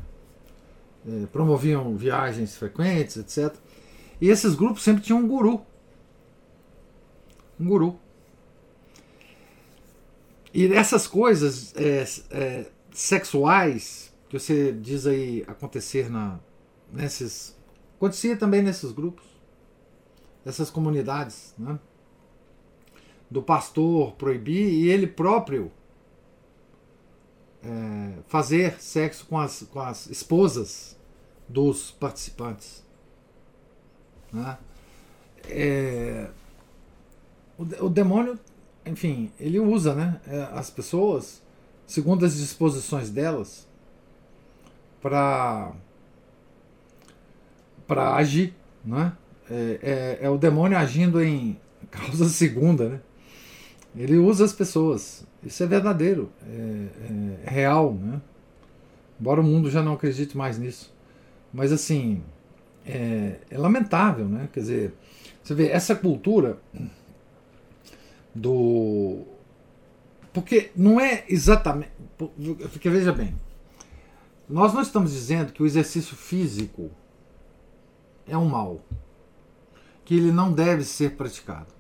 [1.08, 3.56] É, promoviam viagens frequentes, etc.
[4.20, 5.62] E esses grupos sempre tinham um guru.
[7.60, 8.00] Um guru.
[10.56, 16.40] E essas coisas é, é, sexuais que você diz aí acontecer na,
[16.92, 17.56] nesses.
[17.98, 19.26] acontecia também nesses grupos,
[20.44, 21.54] nessas comunidades.
[21.58, 21.78] Né?
[23.30, 25.72] do pastor proibir e ele próprio
[27.64, 30.98] é, fazer sexo com as, com as esposas
[31.48, 32.86] dos participantes.
[34.32, 34.58] Né?
[35.50, 36.30] É,
[37.58, 38.40] o, o, demônio,
[38.86, 41.42] enfim, ele usa né, é, as pessoas,
[41.88, 43.68] segundo as disposições delas,
[45.02, 45.74] para
[47.88, 48.54] para agir.
[48.84, 49.14] Né?
[49.50, 49.80] É,
[50.22, 51.58] é, é o demônio agindo em
[51.90, 52.90] causa segunda.
[52.90, 53.00] Né?
[53.96, 55.26] Ele usa as pessoas.
[55.44, 56.88] Isso é verdadeiro, é,
[57.46, 58.20] é, real, né?
[59.20, 60.92] Embora o mundo já não acredite mais nisso.
[61.54, 62.24] Mas assim,
[62.86, 64.50] é, é, lamentável, né?
[64.52, 64.94] Quer dizer,
[65.44, 66.58] você vê, essa cultura
[68.36, 69.24] do.
[70.34, 71.92] Porque não é exatamente.
[72.18, 73.36] Porque veja bem,
[74.50, 76.92] nós não estamos dizendo que o exercício físico
[78.28, 78.82] é um mal,
[80.04, 81.74] que ele não deve ser praticado.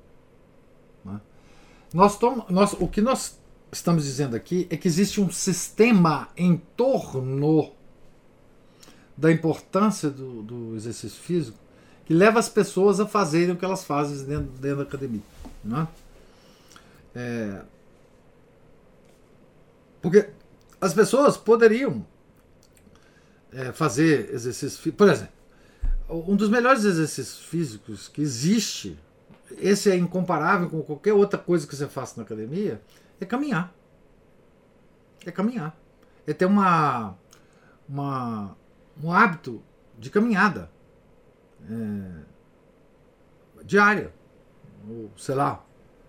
[1.93, 2.19] Nós,
[2.49, 3.39] nós, o que nós
[3.71, 7.71] estamos dizendo aqui é que existe um sistema em torno
[9.15, 11.57] da importância do, do exercício físico
[12.05, 15.21] que leva as pessoas a fazerem o que elas fazem dentro, dentro da academia.
[15.63, 15.87] Né?
[17.15, 17.61] É,
[20.01, 20.29] porque
[20.81, 22.05] as pessoas poderiam
[23.51, 24.97] é, fazer exercício físico.
[24.97, 25.33] Por exemplo,
[26.09, 28.99] um dos melhores exercícios físicos que existe
[29.57, 32.81] esse é incomparável com qualquer outra coisa que você faça na academia,
[33.19, 33.73] é caminhar.
[35.25, 35.75] É caminhar.
[36.27, 37.17] É ter uma,
[37.87, 38.55] uma
[39.01, 39.61] um hábito
[39.97, 40.69] de caminhada
[41.69, 42.21] é,
[43.63, 44.13] diária,
[44.87, 45.63] ou sei lá,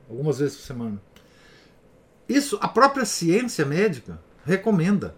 [0.08, 1.02] algumas vezes por semana.
[2.28, 5.14] Isso a própria ciência médica recomenda.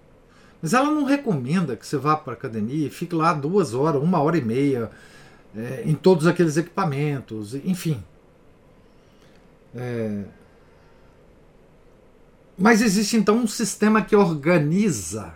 [0.60, 4.02] Mas ela não recomenda que você vá para a academia e fique lá duas horas,
[4.02, 4.90] uma hora e meia,
[5.56, 8.02] é, em todos aqueles equipamentos, enfim.
[9.74, 10.24] É,
[12.58, 15.32] mas existe então um sistema que organiza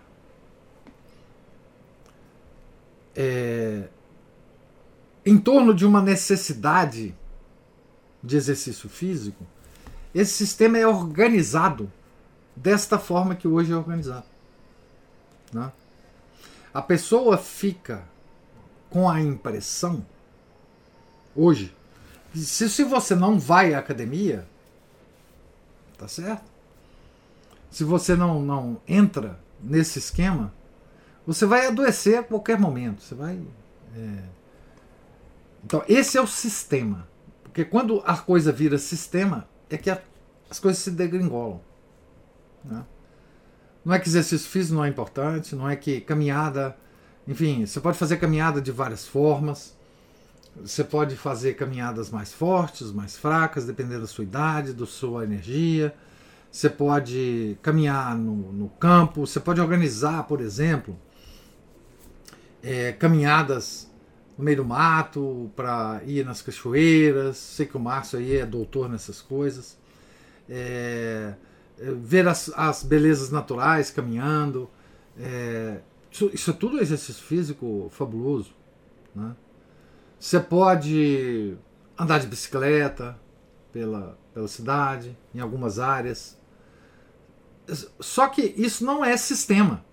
[3.14, 3.84] é,
[5.24, 7.14] em torno de uma necessidade
[8.22, 9.46] de exercício físico.
[10.14, 11.90] Esse sistema é organizado
[12.54, 14.26] desta forma que hoje é organizado.
[15.52, 15.72] Né?
[16.72, 18.04] A pessoa fica
[18.90, 20.04] com a impressão,
[21.34, 21.74] hoje,
[22.34, 24.46] se, se você não vai à academia,
[25.98, 26.50] tá certo?
[27.70, 30.52] Se você não, não entra nesse esquema,
[31.26, 33.02] você vai adoecer a qualquer momento.
[33.02, 33.40] Você vai.
[33.96, 34.22] É...
[35.64, 37.08] Então, esse é o sistema.
[37.52, 40.00] Porque quando a coisa vira sistema, é que a,
[40.48, 41.60] as coisas se degringolam.
[42.64, 42.82] Né?
[43.84, 46.74] Não é que exercício físico não é importante, não é que caminhada.
[47.28, 49.76] Enfim, você pode fazer caminhada de várias formas.
[50.64, 55.94] Você pode fazer caminhadas mais fortes, mais fracas, dependendo da sua idade, da sua energia.
[56.50, 59.26] Você pode caminhar no, no campo.
[59.26, 60.98] Você pode organizar, por exemplo,
[62.62, 63.91] é, caminhadas
[64.36, 67.36] no meio do mato para ir nas cachoeiras.
[67.36, 69.78] Sei que o Márcio aí é doutor nessas coisas.
[70.48, 71.34] É,
[72.00, 74.68] ver as, as belezas naturais caminhando.
[75.18, 75.80] É,
[76.10, 78.54] isso, isso é tudo exercício físico fabuloso.
[79.14, 79.34] Né?
[80.18, 81.56] Você pode
[81.98, 83.18] andar de bicicleta
[83.72, 86.38] pela, pela cidade, em algumas áreas.
[88.00, 89.84] Só que isso não é sistema.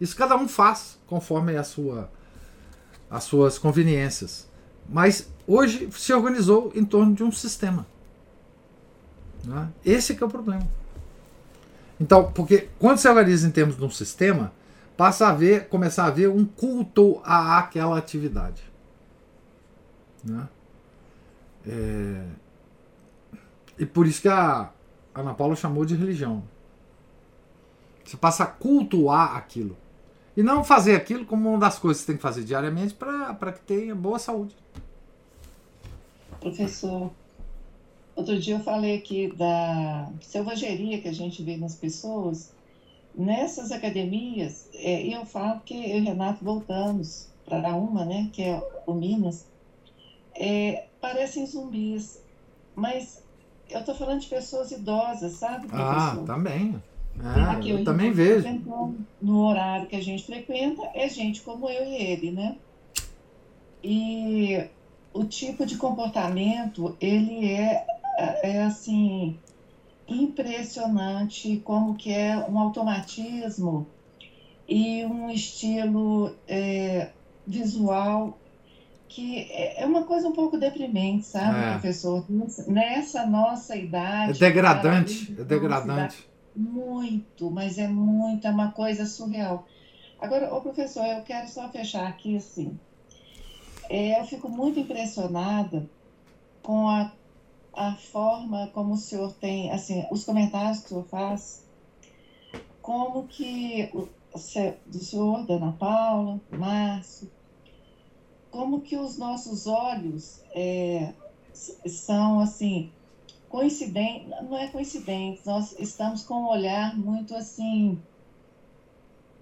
[0.00, 2.10] Isso cada um faz conforme a sua,
[3.10, 4.48] as suas conveniências.
[4.88, 7.86] Mas hoje se organizou em torno de um sistema.
[9.44, 9.68] Né?
[9.84, 10.66] Esse é o problema.
[12.00, 14.52] Então, porque quando se organiza em termos de um sistema,
[14.96, 18.62] passa a ver, começar a haver um culto a aquela atividade.
[20.24, 20.48] Né?
[21.66, 22.24] É...
[23.78, 24.70] E por isso que a
[25.14, 26.42] Ana Paula chamou de religião.
[28.04, 29.76] Você passa a cultuar aquilo.
[30.38, 33.52] E não fazer aquilo como uma das coisas que você tem que fazer diariamente para
[33.52, 34.54] que tenha boa saúde.
[36.38, 37.10] Professor,
[38.14, 42.52] outro dia eu falei aqui da selvageria que a gente vê nas pessoas.
[43.12, 48.44] Nessas academias, é, e eu falo que eu e Renato voltamos para uma, né, que
[48.44, 49.44] é o Minas,
[50.36, 52.22] é, parecem zumbis.
[52.76, 53.24] Mas
[53.68, 56.22] eu estou falando de pessoas idosas, sabe, ah, professor?
[56.22, 56.80] Ah, também.
[57.22, 58.46] Ah, eu também vejo.
[59.20, 62.56] No horário que a gente frequenta, é gente como eu e ele, né?
[63.82, 64.64] E
[65.12, 67.84] o tipo de comportamento, ele é,
[68.42, 69.36] é assim,
[70.06, 73.86] impressionante, como que é um automatismo
[74.68, 77.10] e um estilo é,
[77.46, 78.38] visual
[79.08, 81.70] que é, é uma coisa um pouco deprimente, sabe, é.
[81.72, 82.24] professor?
[82.68, 84.32] Nessa nossa idade.
[84.32, 86.27] É degradante, é degradante.
[86.58, 89.64] Muito, mas é muito, é uma coisa surreal.
[90.18, 92.76] Agora, ô professor, eu quero só fechar aqui assim.
[93.88, 95.88] É, eu fico muito impressionada
[96.60, 97.12] com a,
[97.72, 101.64] a forma como o senhor tem, assim, os comentários que o senhor faz,
[102.82, 104.08] como que o,
[104.84, 107.30] do senhor, da Ana Paula, Márcio,
[108.50, 111.14] como que os nossos olhos é,
[111.52, 112.90] são assim
[113.48, 118.00] coincidente, não é coincidente, nós estamos com um olhar muito assim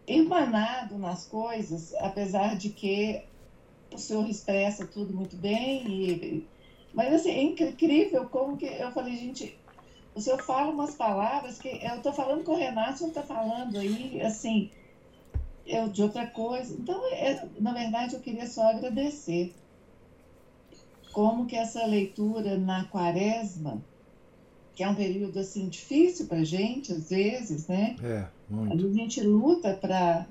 [0.07, 3.25] irmanado nas coisas, apesar de que
[3.93, 6.49] o senhor expressa tudo muito bem, e,
[6.95, 9.59] mas assim, é incrível como que eu falei, gente,
[10.15, 13.23] o senhor fala umas palavras que eu estou falando com o Renato, o senhor está
[13.23, 14.71] falando aí, assim,
[15.67, 16.75] eu, de outra coisa.
[16.75, 19.53] Então, é, na verdade, eu queria só agradecer
[21.13, 23.83] como que essa leitura na quaresma
[24.77, 27.97] que é um período assim difícil para gente às vezes, né?
[28.03, 28.87] É, muito.
[28.87, 30.27] A gente luta para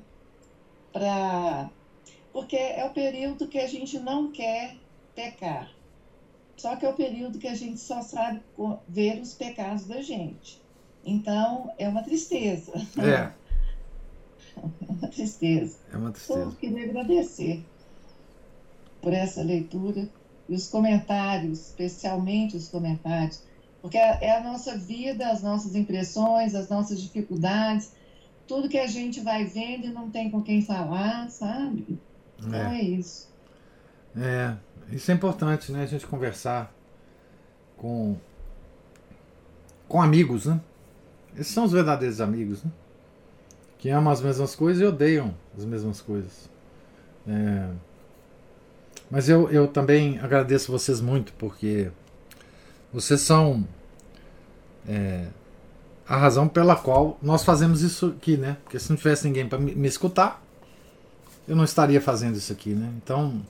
[0.94, 1.70] para
[2.32, 4.78] porque é o período que a gente não quer
[5.16, 5.72] pecar.
[6.56, 8.42] Só que é o período que a gente só sabe
[8.88, 10.62] ver os pecados da gente.
[11.04, 12.72] Então, é uma tristeza.
[12.98, 13.32] É.
[14.58, 15.78] É uma tristeza.
[15.92, 16.40] É uma tristeza.
[16.40, 17.64] Eu queria agradecer
[19.02, 20.10] por essa leitura
[20.48, 23.42] e os comentários, especialmente os comentários
[23.86, 27.92] porque é, é a nossa vida, as nossas impressões, as nossas dificuldades,
[28.48, 32.00] tudo que a gente vai vendo e não tem com quem falar, sabe?
[32.40, 33.30] Então é, é isso.
[34.18, 34.56] É,
[34.90, 35.84] isso é importante, né?
[35.84, 36.74] A gente conversar
[37.78, 38.18] com,
[39.88, 40.60] com amigos, né?
[41.38, 42.72] Esses são os verdadeiros amigos, né?
[43.78, 46.50] Que amam as mesmas coisas e odeiam as mesmas coisas.
[47.28, 47.70] É,
[49.12, 51.92] mas eu, eu também agradeço vocês muito, porque
[52.92, 53.64] vocês são
[54.88, 55.28] é,
[56.08, 58.58] a razão pela qual nós fazemos isso aqui, né?
[58.64, 60.44] Porque se não tivesse ninguém para me, escutar,
[61.48, 62.92] eu não estaria fazendo isso aqui, né?
[62.98, 63.42] Então,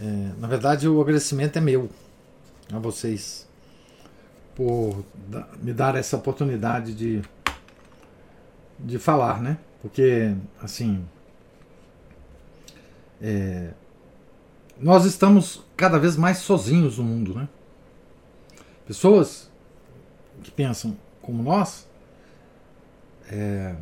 [0.00, 1.90] é, na verdade, o agradecimento é meu
[2.72, 3.46] a vocês
[4.54, 5.04] por
[5.60, 7.22] me dar essa oportunidade de,
[8.78, 9.58] de falar, né?
[9.82, 11.04] Porque, assim,
[13.20, 13.70] é,
[14.80, 17.48] nós estamos cada vez mais sozinhos no mundo, né?
[18.86, 19.50] Pessoas
[20.44, 21.88] que pensam como nós
[23.28, 23.74] é,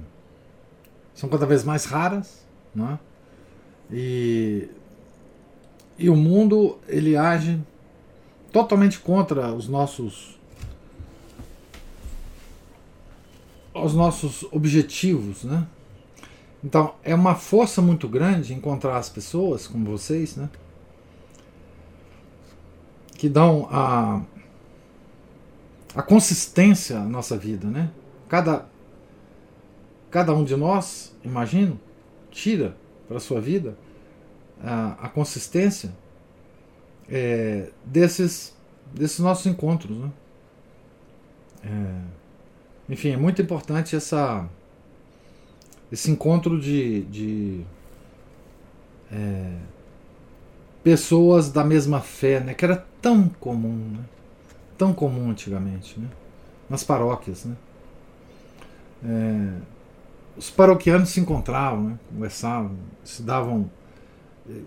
[1.15, 2.99] são cada vez mais raras, né?
[3.91, 4.71] E,
[5.99, 7.61] e o mundo ele age
[8.51, 10.39] totalmente contra os nossos
[13.75, 15.67] os nossos objetivos, né?
[16.63, 20.49] Então é uma força muito grande encontrar as pessoas como vocês, né?
[23.17, 24.23] Que dão a
[25.95, 27.91] a consistência à nossa vida, né?
[28.29, 28.67] Cada,
[30.11, 31.79] cada um de nós, imagino,
[32.31, 33.77] tira para a sua vida
[34.63, 35.93] a, a consistência
[37.09, 38.57] é, desses,
[38.93, 40.11] desses nossos encontros, né?
[41.65, 44.49] É, enfim, é muito importante essa,
[45.91, 47.65] esse encontro de, de
[49.13, 49.57] é,
[50.83, 52.55] pessoas da mesma fé, né?
[52.55, 54.05] Que era tão comum, né?
[54.83, 56.09] Tão comum antigamente, né?
[56.69, 57.45] nas paróquias.
[57.45, 57.57] Né?
[59.05, 59.53] É,
[60.37, 61.99] os paroquianos se encontravam, né?
[62.13, 63.71] conversavam, se davam,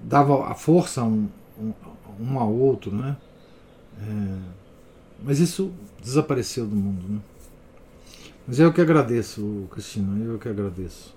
[0.03, 1.27] davam a força um,
[1.59, 1.73] um,
[2.17, 2.95] um ao outro.
[2.95, 3.17] Né?
[4.01, 4.37] É,
[5.21, 7.05] mas isso desapareceu do mundo.
[7.09, 7.19] Né?
[8.47, 11.13] Mas eu que agradeço, Cristina, eu que agradeço.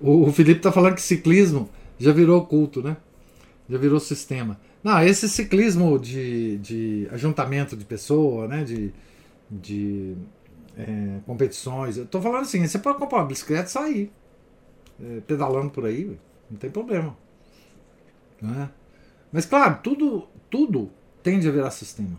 [0.00, 1.68] O, o Felipe está falando que ciclismo
[1.98, 2.96] já virou culto, né?
[3.68, 4.58] Já virou sistema.
[4.82, 8.62] Não, esse ciclismo de, de ajuntamento de pessoa, né?
[8.64, 8.92] De,
[9.50, 10.16] de
[10.76, 11.96] é, competições.
[11.96, 14.12] Eu tô falando assim, você pode comprar uma bicicleta e sair.
[15.02, 16.18] É, pedalando por aí,
[16.50, 17.16] não tem problema.
[18.40, 18.70] Né?
[19.32, 20.90] Mas claro, tudo, tudo
[21.22, 22.16] tende a virar sistema.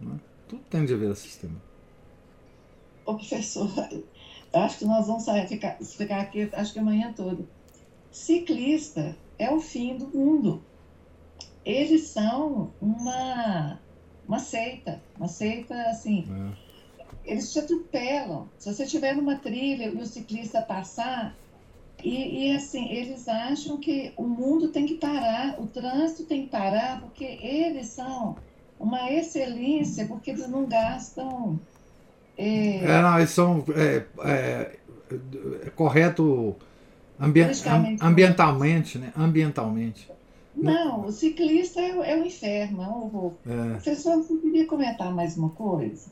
[0.00, 0.18] Né?
[0.46, 1.60] Tudo tende a virar sistema.
[3.04, 3.70] Ô professor,
[4.52, 7.46] acho que nós vamos sair, ficar, ficar aqui acho que amanhã todo.
[8.10, 10.62] Ciclista é o fim do mundo
[11.64, 13.78] eles são uma,
[14.26, 16.26] uma seita, uma seita assim.
[16.54, 17.32] É.
[17.32, 18.48] Eles te atropelam.
[18.58, 21.36] Se você estiver numa trilha e o ciclista passar,
[22.02, 26.48] e, e, assim, eles acham que o mundo tem que parar, o trânsito tem que
[26.48, 28.36] parar, porque eles são
[28.78, 31.58] uma excelência, porque eles não gastam.
[32.36, 33.64] É, é não, eles são.
[33.74, 34.76] É, é,
[35.66, 36.54] é correto
[37.18, 37.40] ambi
[38.00, 39.12] ambientalmente, né?
[39.16, 40.08] Ambientalmente.
[40.58, 43.32] Não, o ciclista é, é um inferno, é um horror.
[43.46, 43.72] É.
[43.74, 46.10] Professor, eu queria comentar mais uma coisa.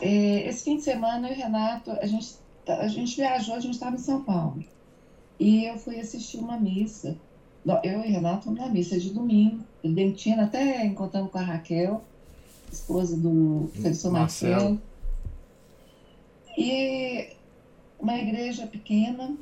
[0.00, 2.36] É, esse fim de semana, eu e o Renato, a gente,
[2.66, 4.64] a gente viajou, a gente estava em São Paulo.
[5.38, 7.16] E eu fui assistir uma missa.
[7.84, 9.64] Eu e o Renato fomos na missa de domingo.
[9.84, 12.02] Dentina, até encontrando com a Raquel,
[12.72, 14.52] esposa do professor Marcelo.
[14.52, 14.82] Marcelo.
[16.56, 17.28] E
[18.00, 19.36] uma igreja pequena,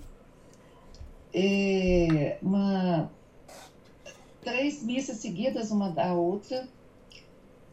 [1.33, 3.11] é, uma
[4.47, 6.69] três missas seguidas uma da outra.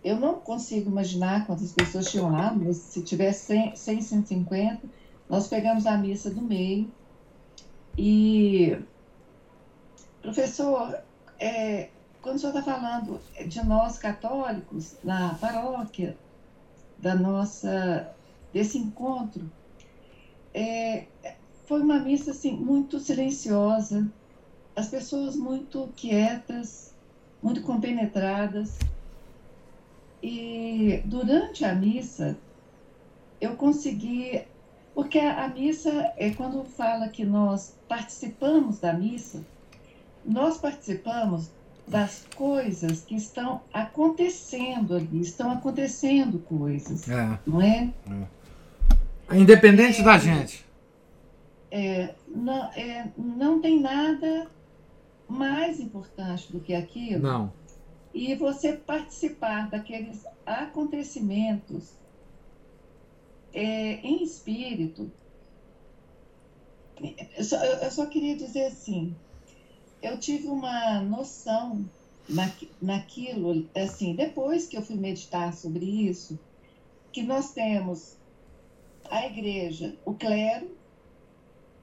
[0.04, 4.82] Eu não consigo imaginar quantas pessoas tinham lá, mas se tivesse 100, 100 150,
[5.30, 6.92] nós pegamos a missa do meio.
[7.96, 8.76] E,
[10.24, 11.00] professor,
[11.40, 11.90] é,
[12.24, 16.18] quando o senhor está falando de nós católicos na paróquia,
[16.98, 18.12] da nossa,
[18.52, 19.50] desse encontro,
[20.56, 21.06] é,
[21.66, 24.12] foi uma missa assim, muito silenciosa,
[24.76, 26.94] as pessoas muito quietas,
[27.42, 28.78] muito compenetradas.
[30.22, 32.38] E durante a missa,
[33.40, 34.42] eu consegui.
[34.96, 39.44] Porque a, a missa é quando fala que nós participamos da missa,
[40.24, 41.50] nós participamos
[41.88, 47.40] das coisas que estão acontecendo ali, estão acontecendo coisas, é.
[47.46, 47.92] não é?
[49.30, 49.38] é.
[49.38, 50.66] Independente é, da gente.
[51.70, 54.48] É, não, é, não tem nada
[55.28, 57.24] mais importante do que aquilo.
[57.24, 57.54] Não.
[58.14, 61.94] E você participar daqueles acontecimentos
[63.54, 65.12] é, em espírito.
[67.38, 69.16] Eu só, eu só, queria dizer assim,
[70.02, 71.86] eu tive uma noção
[72.30, 72.52] na,
[72.82, 76.40] naquilo, assim, depois que eu fui meditar sobre isso,
[77.12, 78.16] que nós temos
[79.10, 80.72] a igreja, o clero,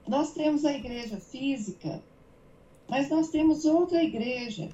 [0.07, 2.01] nós temos a igreja física,
[2.91, 4.67] mas nós temos outra igreja.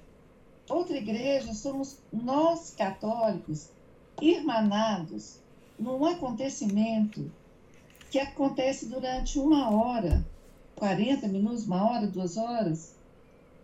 [0.68, 3.70] Outra igreja somos nós católicos,
[4.20, 5.40] irmanados
[5.78, 7.32] num acontecimento
[8.10, 10.26] que acontece durante uma hora,
[10.76, 12.96] 40 minutos, uma hora, duas horas,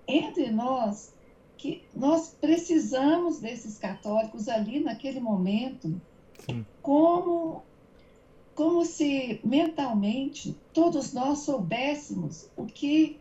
[0.07, 1.11] entre nós,
[1.57, 5.99] que nós precisamos desses católicos ali naquele momento,
[6.45, 6.63] Sim.
[6.80, 7.63] como
[8.53, 13.19] como se mentalmente todos nós soubéssemos o que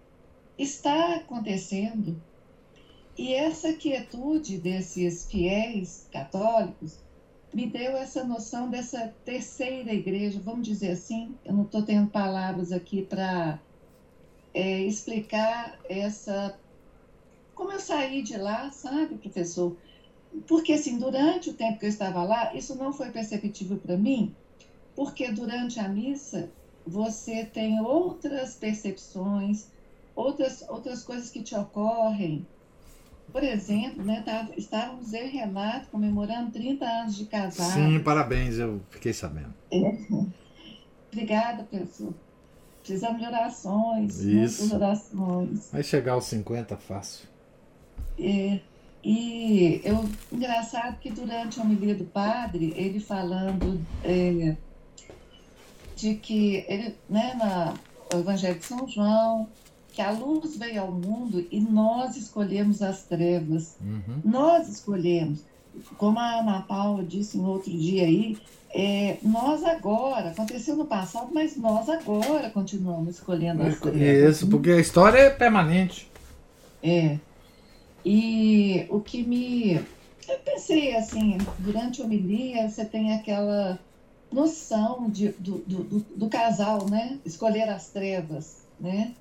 [0.59, 2.21] está acontecendo.
[3.17, 6.99] E essa quietude desses fiéis católicos
[7.53, 11.35] me deu essa noção dessa terceira igreja, vamos dizer assim.
[11.45, 13.61] Eu não estou tendo palavras aqui para
[14.55, 16.59] é, explicar essa.
[17.55, 19.77] Como eu saí de lá, sabe, professor?
[20.47, 24.35] Porque, assim, durante o tempo que eu estava lá, isso não foi perceptível para mim,
[24.97, 26.51] porque durante a missa
[26.87, 29.67] você tem outras percepções,
[30.15, 32.47] outras, outras coisas que te ocorrem.
[33.33, 34.23] Por exemplo, né,
[34.57, 37.73] estávamos eu e Renato comemorando 30 anos de casado.
[37.73, 39.55] Sim, parabéns, eu fiquei sabendo.
[39.71, 39.97] É.
[41.11, 42.13] Obrigada, professor.
[42.81, 44.63] Precisamos de orações, Isso.
[44.63, 45.71] muitas orações.
[45.73, 47.29] Vai chegar aos 50 fácil.
[48.19, 48.61] É,
[49.05, 54.57] e eu, engraçado que durante a homilia do padre, ele falando é,
[55.97, 57.75] de que ele, né, na,
[58.15, 59.49] o Evangelho de São João,
[59.93, 63.77] que a luz veio ao mundo e nós escolhemos as trevas.
[63.81, 64.21] Uhum.
[64.25, 65.41] Nós escolhemos.
[65.97, 68.39] Como a Ana Paula disse no outro dia aí,
[68.75, 74.37] é, nós agora, aconteceu no passado, mas nós agora continuamos escolhendo as trevas.
[74.37, 76.11] Isso, porque a história é permanente.
[76.83, 77.19] É.
[78.05, 79.75] E o que me.
[80.29, 83.79] Eu pensei assim, durante a homilia, você tem aquela
[84.33, 87.19] noção de, do, do, do, do casal, né?
[87.25, 89.13] Escolher as trevas, né?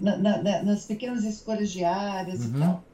[0.00, 2.56] Na, na, nas pequenas escolhas diárias uhum.
[2.56, 2.84] e tal.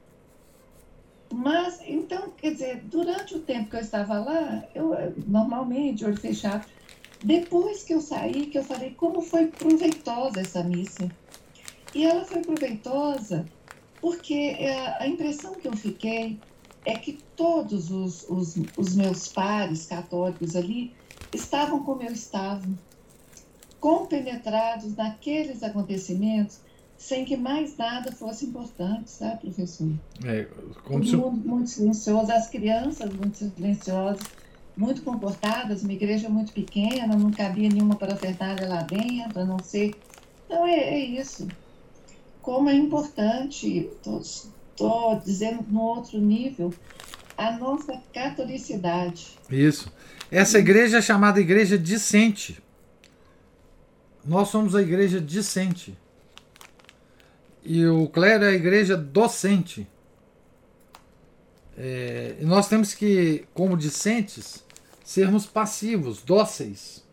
[1.33, 4.95] Mas, então, quer dizer, durante o tempo que eu estava lá, eu
[5.25, 6.65] normalmente, olho fechado,
[7.23, 11.09] depois que eu saí, que eu falei como foi proveitosa essa missa.
[11.95, 13.45] E ela foi proveitosa
[13.99, 14.57] porque
[14.99, 16.39] a impressão que eu fiquei
[16.85, 20.93] é que todos os, os, os meus pares católicos ali
[21.33, 22.67] estavam como eu estava,
[23.79, 26.59] compenetrados naqueles acontecimentos,
[27.03, 29.91] sem que mais nada fosse importante, sabe, professor?
[30.23, 30.47] É,
[30.85, 34.23] como Todo mundo muito silencioso, as crianças muito silenciosas,
[34.75, 39.93] muito comportadas, uma igreja muito pequena, não cabia nenhuma parafernália lá dentro, a não ser.
[40.45, 41.45] Então é, é isso.
[42.41, 46.73] Como é importante, estou dizendo no outro nível,
[47.37, 49.37] a nossa catolicidade.
[49.49, 49.91] Isso.
[50.31, 52.63] Essa igreja é chamada igreja discente.
[54.23, 56.01] Nós somos a igreja discente.
[57.63, 59.87] E o clero é a igreja docente.
[61.77, 64.63] É, e nós temos que, como discentes,
[65.03, 67.03] sermos passivos, dóceis.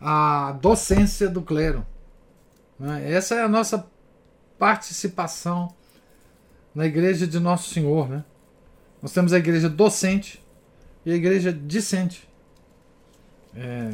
[0.00, 1.86] A docência do clero.
[2.78, 3.12] Né?
[3.12, 3.86] Essa é a nossa
[4.58, 5.74] participação
[6.74, 8.08] na igreja de Nosso Senhor.
[8.08, 8.24] Né?
[9.02, 10.42] Nós temos a igreja docente
[11.04, 12.26] e a igreja discente.
[13.54, 13.90] É,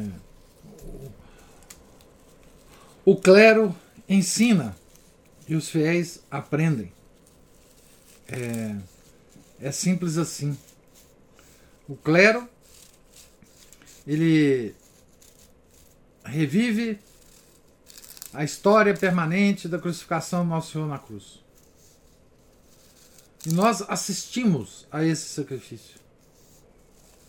[3.05, 3.75] o clero
[4.07, 4.75] ensina
[5.47, 6.91] e os fiéis aprendem.
[8.27, 8.75] É,
[9.59, 10.57] é simples assim.
[11.87, 12.47] O clero
[14.05, 14.75] ele
[16.25, 16.99] revive
[18.33, 21.43] a história permanente da crucificação do Nosso Senhor na cruz.
[23.45, 25.99] E nós assistimos a esse sacrifício.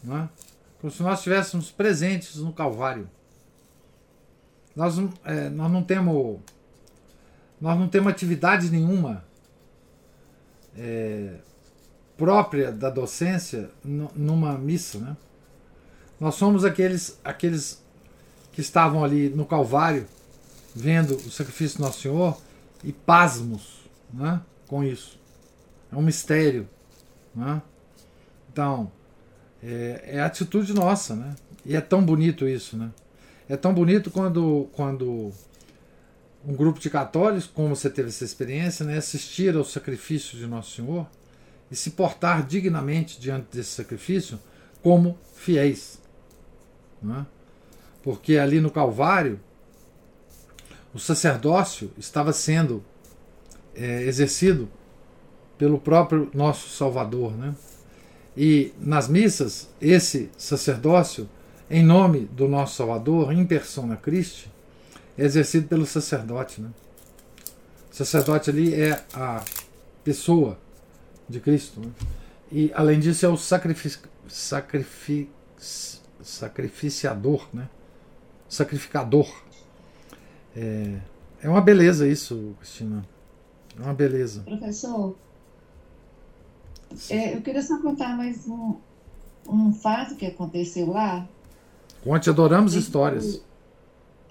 [0.02, 0.28] Não é?
[0.80, 3.10] Como se nós estivéssemos presentes no Calvário.
[4.76, 6.40] Nós, é, nós não temos.
[7.60, 9.24] Nós não temos atividade nenhuma
[10.76, 11.34] é,
[12.16, 14.98] própria da docência numa missa.
[14.98, 15.16] Né?
[16.18, 17.82] Nós somos aqueles, aqueles
[18.52, 20.06] que estavam ali no Calvário,
[20.74, 22.36] vendo o sacrifício do Nosso Senhor,
[22.82, 23.80] e pasmos
[24.12, 25.18] né, com isso.
[25.90, 26.68] É um mistério.
[27.34, 27.62] Né?
[28.52, 28.90] Então,
[29.62, 31.34] é, é atitude nossa, né?
[31.64, 32.90] E é tão bonito isso, né?
[33.48, 35.32] É tão bonito quando, quando
[36.46, 40.76] um grupo de católicos, como você teve essa experiência, né, assistir ao sacrifício de Nosso
[40.76, 41.06] Senhor
[41.70, 44.38] e se portar dignamente diante desse sacrifício
[44.82, 46.00] como fiéis.
[47.02, 47.26] Né?
[48.02, 49.40] Porque ali no Calvário,
[50.92, 52.84] o sacerdócio estava sendo
[53.74, 54.68] é, exercido
[55.56, 57.32] pelo próprio nosso Salvador.
[57.32, 57.54] Né?
[58.36, 61.28] E nas missas, esse sacerdócio,
[61.70, 64.52] em nome do nosso Salvador, em persona Christi,
[65.16, 66.60] é exercido pelo sacerdote.
[66.60, 66.70] Né?
[67.92, 69.44] O sacerdote ali é a
[70.02, 70.58] pessoa
[71.28, 71.80] de Cristo.
[71.80, 71.90] Né?
[72.50, 75.30] E, além disso, é o sacrific, sacrific,
[76.22, 77.46] sacrificiador.
[77.52, 77.68] Né?
[78.54, 79.28] sacrificador.
[80.56, 80.98] É,
[81.42, 83.04] é uma beleza isso, Cristina.
[83.78, 84.42] É uma beleza.
[84.42, 85.16] Professor,
[87.10, 88.76] é, eu queria só contar mais um,
[89.48, 91.26] um fato que aconteceu lá.
[92.02, 93.42] Conte, adoramos histórias.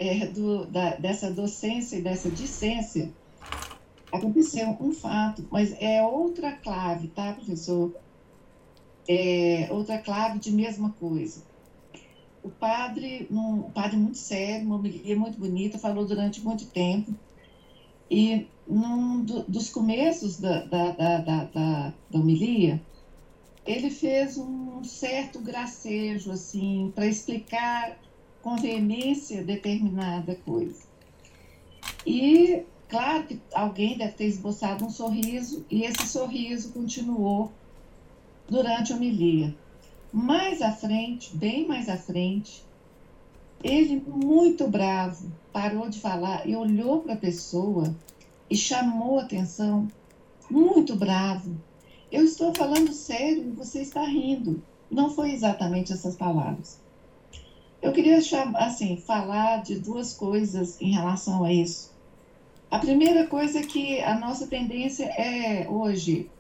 [0.05, 3.09] É, do, da, dessa docência e dessa discência,
[4.11, 7.95] aconteceu um fato, mas é outra clave, tá, professor?
[9.07, 11.41] É outra clave de mesma coisa.
[12.43, 17.15] O padre, um padre muito sério, uma homilia muito bonita, falou durante muito tempo.
[18.11, 22.81] E num do, dos começos da, da, da, da, da homilia,
[23.65, 27.97] ele fez um certo gracejo, assim, para explicar
[28.43, 30.83] com veemência determinada coisa.
[32.05, 37.51] E, claro que alguém deve ter esboçado um sorriso, e esse sorriso continuou
[38.47, 39.55] durante a homilia.
[40.11, 42.63] Mais à frente, bem mais à frente,
[43.63, 47.95] ele, muito bravo, parou de falar e olhou para a pessoa
[48.49, 49.87] e chamou atenção,
[50.51, 51.55] muito bravo.
[52.11, 54.61] Eu estou falando sério e você está rindo.
[54.91, 56.82] Não foi exatamente essas palavras.
[57.83, 58.17] Eu queria
[58.55, 61.91] assim falar de duas coisas em relação a isso.
[62.71, 66.31] A primeira coisa é que a nossa tendência é hoje,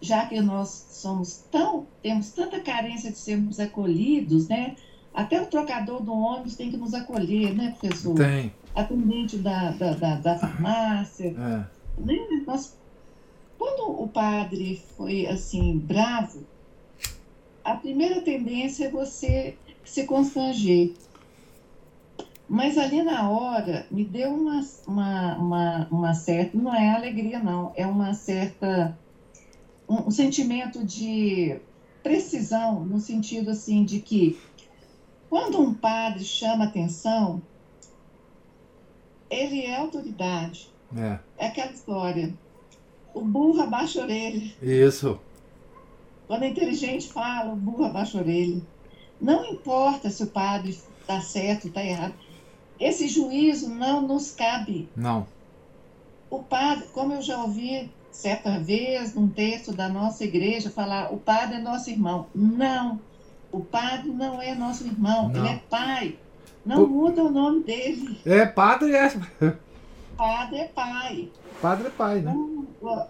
[0.00, 4.74] já que nós somos tão temos tanta carência de sermos acolhidos, né?
[5.12, 8.14] Até o trocador do ônibus tem que nos acolher, né, professor?
[8.14, 8.50] Tem.
[8.74, 11.28] Atendente da, da, da, da farmácia.
[11.28, 12.00] É.
[12.00, 12.42] Né?
[12.46, 12.74] Nós
[13.58, 16.46] quando o padre foi assim bravo,
[17.62, 19.56] a primeira tendência é você
[19.86, 20.92] se constranger.
[22.48, 27.72] Mas ali na hora me deu uma, uma, uma, uma certa, não é alegria não,
[27.74, 28.96] é uma certa,
[29.88, 31.58] um, um sentimento de
[32.02, 34.38] precisão, no sentido assim de que
[35.28, 37.42] quando um padre chama atenção,
[39.28, 40.70] ele é autoridade.
[40.96, 41.18] É.
[41.36, 42.32] é aquela história
[43.16, 44.52] o burro abaixa a orelha.
[44.60, 45.18] Isso.
[46.26, 48.60] Quando é inteligente fala, o burro abaixa a orelha.
[49.20, 52.14] Não importa se o padre está certo, está errado.
[52.78, 54.88] Esse juízo não nos cabe.
[54.94, 55.26] Não.
[56.28, 61.18] O padre, como eu já ouvi certa vez num texto da nossa igreja falar, o
[61.18, 62.26] padre é nosso irmão.
[62.34, 63.00] Não.
[63.52, 65.36] O padre não é nosso irmão, não.
[65.40, 66.18] ele é pai.
[66.64, 66.88] Não o...
[66.88, 68.20] muda o nome dele.
[68.26, 69.08] É, padre é.
[70.16, 71.30] Padre é pai.
[71.62, 72.32] Padre é pai, né?
[72.32, 73.08] Então,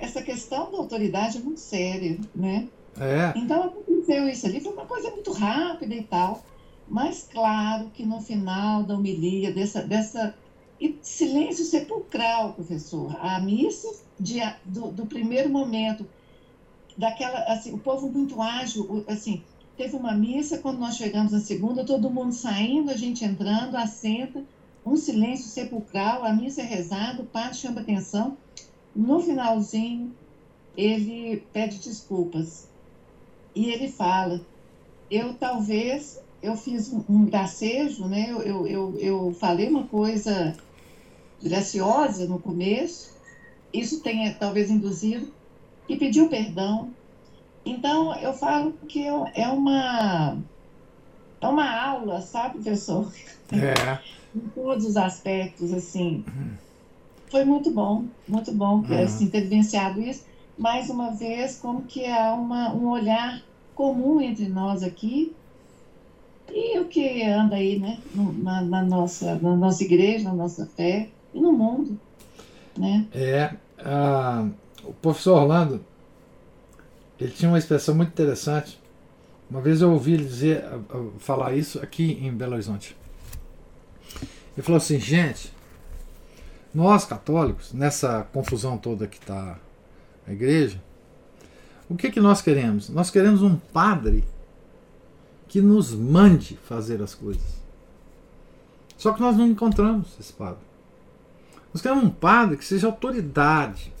[0.00, 2.66] essa questão da autoridade é muito séria, né?
[3.00, 3.38] É.
[3.38, 6.44] Então aconteceu isso ali, foi uma coisa muito rápida e tal.
[6.88, 10.34] Mas claro que no final da homilia, dessa, dessa
[10.80, 13.16] e silêncio sepulcral, professor.
[13.20, 13.88] A missa
[14.20, 16.06] de, do, do, primeiro momento,
[16.96, 19.42] daquela, assim, o povo muito ágil, assim,
[19.76, 24.44] teve uma missa, quando nós chegamos na segunda, todo mundo saindo, a gente entrando, assenta,
[24.84, 28.36] um silêncio sepulcral, a missa é rezada, o padre chama atenção.
[28.94, 30.14] No finalzinho,
[30.76, 32.68] ele pede desculpas.
[33.56, 34.42] E ele fala,
[35.10, 38.26] eu talvez, eu fiz um, um gracejo, né?
[38.28, 40.54] Eu, eu, eu, eu falei uma coisa
[41.42, 43.16] graciosa no começo,
[43.72, 45.32] isso tenha talvez induzido,
[45.88, 46.90] e pediu perdão.
[47.64, 50.36] Então, eu falo que é uma,
[51.40, 53.10] é uma aula, sabe, professor?
[53.50, 53.98] É
[54.36, 56.22] em todos os aspectos, assim.
[57.30, 59.02] Foi muito bom, muito bom uhum.
[59.02, 60.26] assim, ter vivenciado isso.
[60.56, 63.42] Mais uma vez, como que há uma, um olhar
[63.74, 65.34] comum entre nós aqui
[66.50, 71.08] e o que anda aí, né, na, na, nossa, na nossa igreja, na nossa fé
[71.34, 71.98] e no mundo,
[72.78, 73.06] né?
[73.12, 74.50] É, uh,
[74.84, 75.84] o professor Orlando,
[77.20, 78.80] ele tinha uma expressão muito interessante.
[79.50, 80.64] Uma vez eu ouvi ele dizer,
[81.18, 82.96] falar isso aqui em Belo Horizonte.
[84.56, 85.52] Ele falou assim, gente,
[86.74, 89.58] nós católicos, nessa confusão toda que está
[90.26, 90.82] a igreja,
[91.88, 92.88] o que, que nós queremos?
[92.88, 94.24] Nós queremos um padre
[95.48, 97.62] que nos mande fazer as coisas.
[98.96, 100.64] Só que nós não encontramos esse padre.
[101.72, 103.92] Nós queremos um padre que seja autoridade.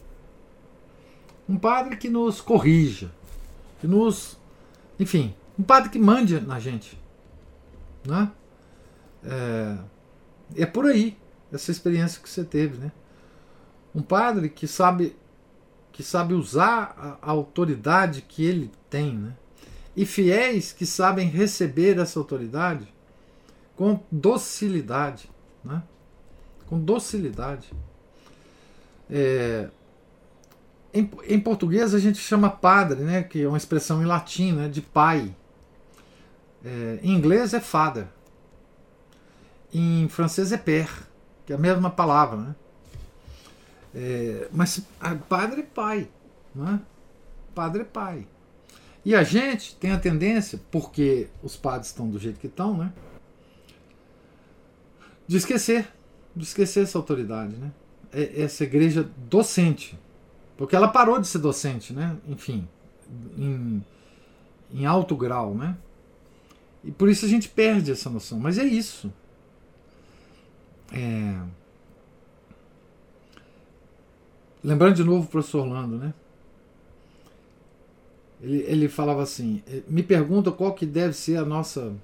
[1.48, 3.12] Um padre que nos corrija.
[3.80, 4.36] Que nos.
[4.98, 6.98] Enfim, um padre que mande na gente.
[8.04, 8.30] Né?
[9.24, 9.78] É,
[10.62, 11.16] é por aí
[11.52, 12.90] essa experiência que você teve, né?
[13.94, 15.16] Um padre que sabe
[15.96, 19.32] que sabe usar a, autoridade que ele tem, né?
[19.96, 22.86] E fiéis que sabem receber essa autoridade
[23.74, 25.30] com docilidade,
[25.64, 25.82] né?
[26.66, 27.72] Com docilidade.
[29.10, 29.70] É,
[30.92, 33.22] em, em, português a gente chama padre, né?
[33.22, 34.68] Que é uma expressão em latim, né?
[34.68, 35.34] De pai.
[36.62, 38.06] É, em inglês é father.
[39.72, 40.92] em francês é père,
[41.46, 42.54] que é a mesma palavra, né?
[43.98, 44.82] É, mas
[45.26, 46.06] padre é pai,
[46.54, 46.82] né?
[47.54, 48.26] Padre é pai.
[49.02, 52.92] E a gente tem a tendência, porque os padres estão do jeito que estão, né?
[55.26, 55.88] De esquecer,
[56.34, 57.72] de esquecer essa autoridade, né?
[58.12, 59.98] É, essa igreja docente,
[60.58, 62.18] porque ela parou de ser docente, né?
[62.28, 62.68] Enfim,
[63.38, 63.82] em,
[64.74, 65.74] em alto grau, né?
[66.84, 68.38] E por isso a gente perde essa noção.
[68.38, 69.10] Mas é isso.
[70.92, 71.40] É...
[74.66, 76.12] Lembrando de novo o professor Orlando, né?
[78.42, 81.94] Ele, ele falava assim: eh, me pergunta qual que deve ser a nossa,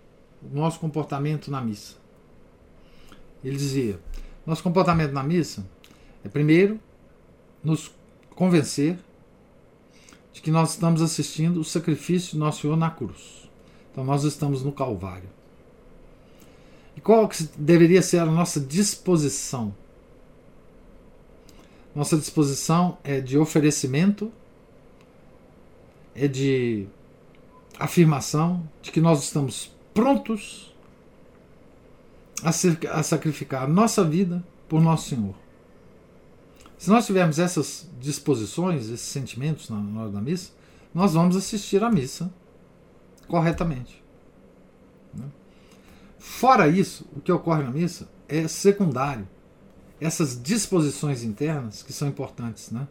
[0.40, 1.97] o nosso comportamento na missa.
[3.43, 3.98] Ele dizia:
[4.47, 5.66] nosso comportamento na missa
[6.24, 6.78] é primeiro
[7.64, 7.90] nos
[8.36, 8.97] convencer
[10.32, 13.51] de que nós estamos assistindo o sacrifício de nosso Senhor na cruz.
[13.90, 15.28] Então nós estamos no Calvário.
[16.97, 19.74] E qual que deveria ser a nossa disposição?
[21.94, 24.32] Nossa disposição é de oferecimento,
[26.14, 26.86] é de
[27.78, 30.74] afirmação de que nós estamos prontos
[32.43, 35.35] a, sacrificar a nossa vida por nosso Senhor.
[36.78, 40.51] Se nós tivermos essas disposições, esses sentimentos na hora da missa,
[40.93, 42.32] nós vamos assistir à missa
[43.28, 44.02] corretamente.
[45.14, 45.27] Né?
[46.19, 49.28] Fora isso, o que ocorre na missa é secundário.
[50.02, 52.70] Essas disposições internas que são importantes.
[52.70, 52.86] Né?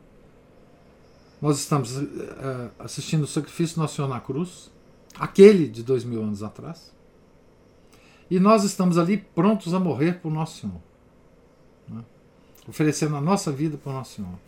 [1.41, 4.71] Nós estamos uh, assistindo o sacrifício do Nosso Senhor na cruz,
[5.15, 6.91] aquele de dois mil anos atrás,
[8.29, 10.81] e nós estamos ali prontos a morrer por Nosso Senhor,
[11.89, 12.03] né?
[12.67, 14.39] oferecendo a nossa vida por Nosso Senhor.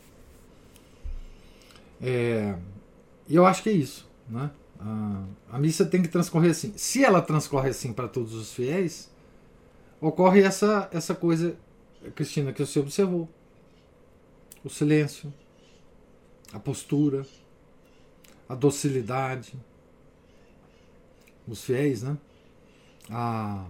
[2.01, 2.55] É,
[3.27, 4.07] e eu acho que é isso.
[4.29, 4.49] Né?
[5.49, 6.73] A, missa tem que transcorrer assim.
[6.75, 9.09] Se ela transcorre assim para todos os fiéis,
[10.01, 11.55] ocorre essa, essa coisa,
[12.11, 13.29] Cristina, que você observou:
[14.63, 15.33] o silêncio,
[16.51, 17.25] a postura,
[18.47, 19.53] a docilidade,
[21.47, 22.17] os fiéis, né?
[23.09, 23.65] a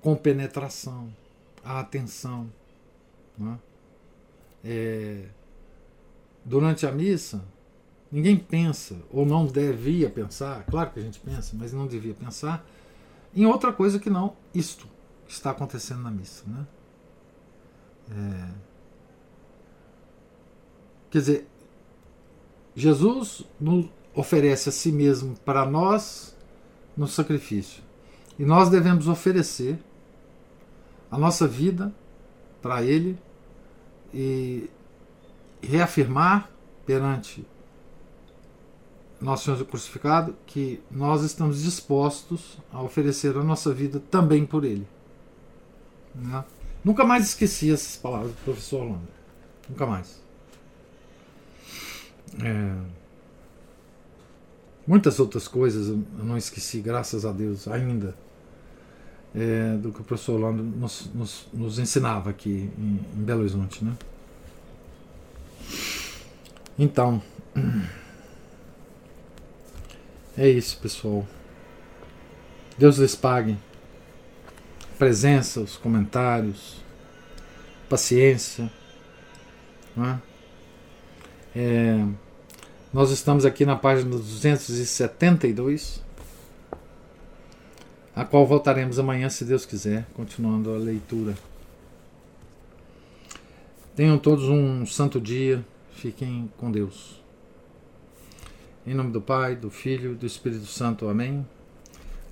[0.00, 1.14] compenetração,
[1.64, 2.50] a atenção.
[3.36, 3.58] Né?
[4.64, 5.28] É,
[6.44, 7.44] durante a missa,
[8.14, 12.64] Ninguém pensa, ou não devia pensar, claro que a gente pensa, mas não devia pensar,
[13.34, 14.86] em outra coisa que não isto
[15.26, 16.44] que está acontecendo na missa.
[16.46, 16.64] Né?
[18.10, 18.48] É...
[21.10, 21.48] Quer dizer,
[22.74, 26.36] Jesus nos oferece a si mesmo para nós
[26.96, 27.82] no sacrifício.
[28.38, 29.78] E nós devemos oferecer
[31.10, 31.94] a nossa vida
[32.60, 33.18] para Ele
[34.12, 34.68] e
[35.62, 36.50] reafirmar
[36.84, 37.46] perante
[39.20, 44.86] nosso Senhor crucificado, que nós estamos dispostos a oferecer a nossa vida também por Ele.
[46.14, 46.44] Né?
[46.84, 49.08] Nunca mais esqueci essas palavras do professor Holanda.
[49.68, 50.20] Nunca mais.
[52.42, 52.76] É...
[54.86, 58.14] Muitas outras coisas eu não esqueci, graças a Deus, ainda,
[59.34, 63.82] é, do que o professor Holanda nos, nos, nos ensinava aqui em, em Belo Horizonte.
[63.82, 63.96] Né?
[66.78, 67.22] Então.
[70.36, 71.24] É isso, pessoal.
[72.76, 73.56] Deus lhes pague.
[74.98, 76.76] Presença, os comentários,
[77.88, 78.70] paciência.
[79.96, 80.18] É?
[81.56, 82.06] É,
[82.92, 86.02] nós estamos aqui na página 272,
[88.14, 91.34] a qual voltaremos amanhã, se Deus quiser, continuando a leitura.
[93.96, 97.20] Tenham todos um santo dia, fiquem com Deus.
[98.86, 101.08] Em nome do Pai, do Filho e do Espírito Santo.
[101.08, 101.46] Amém.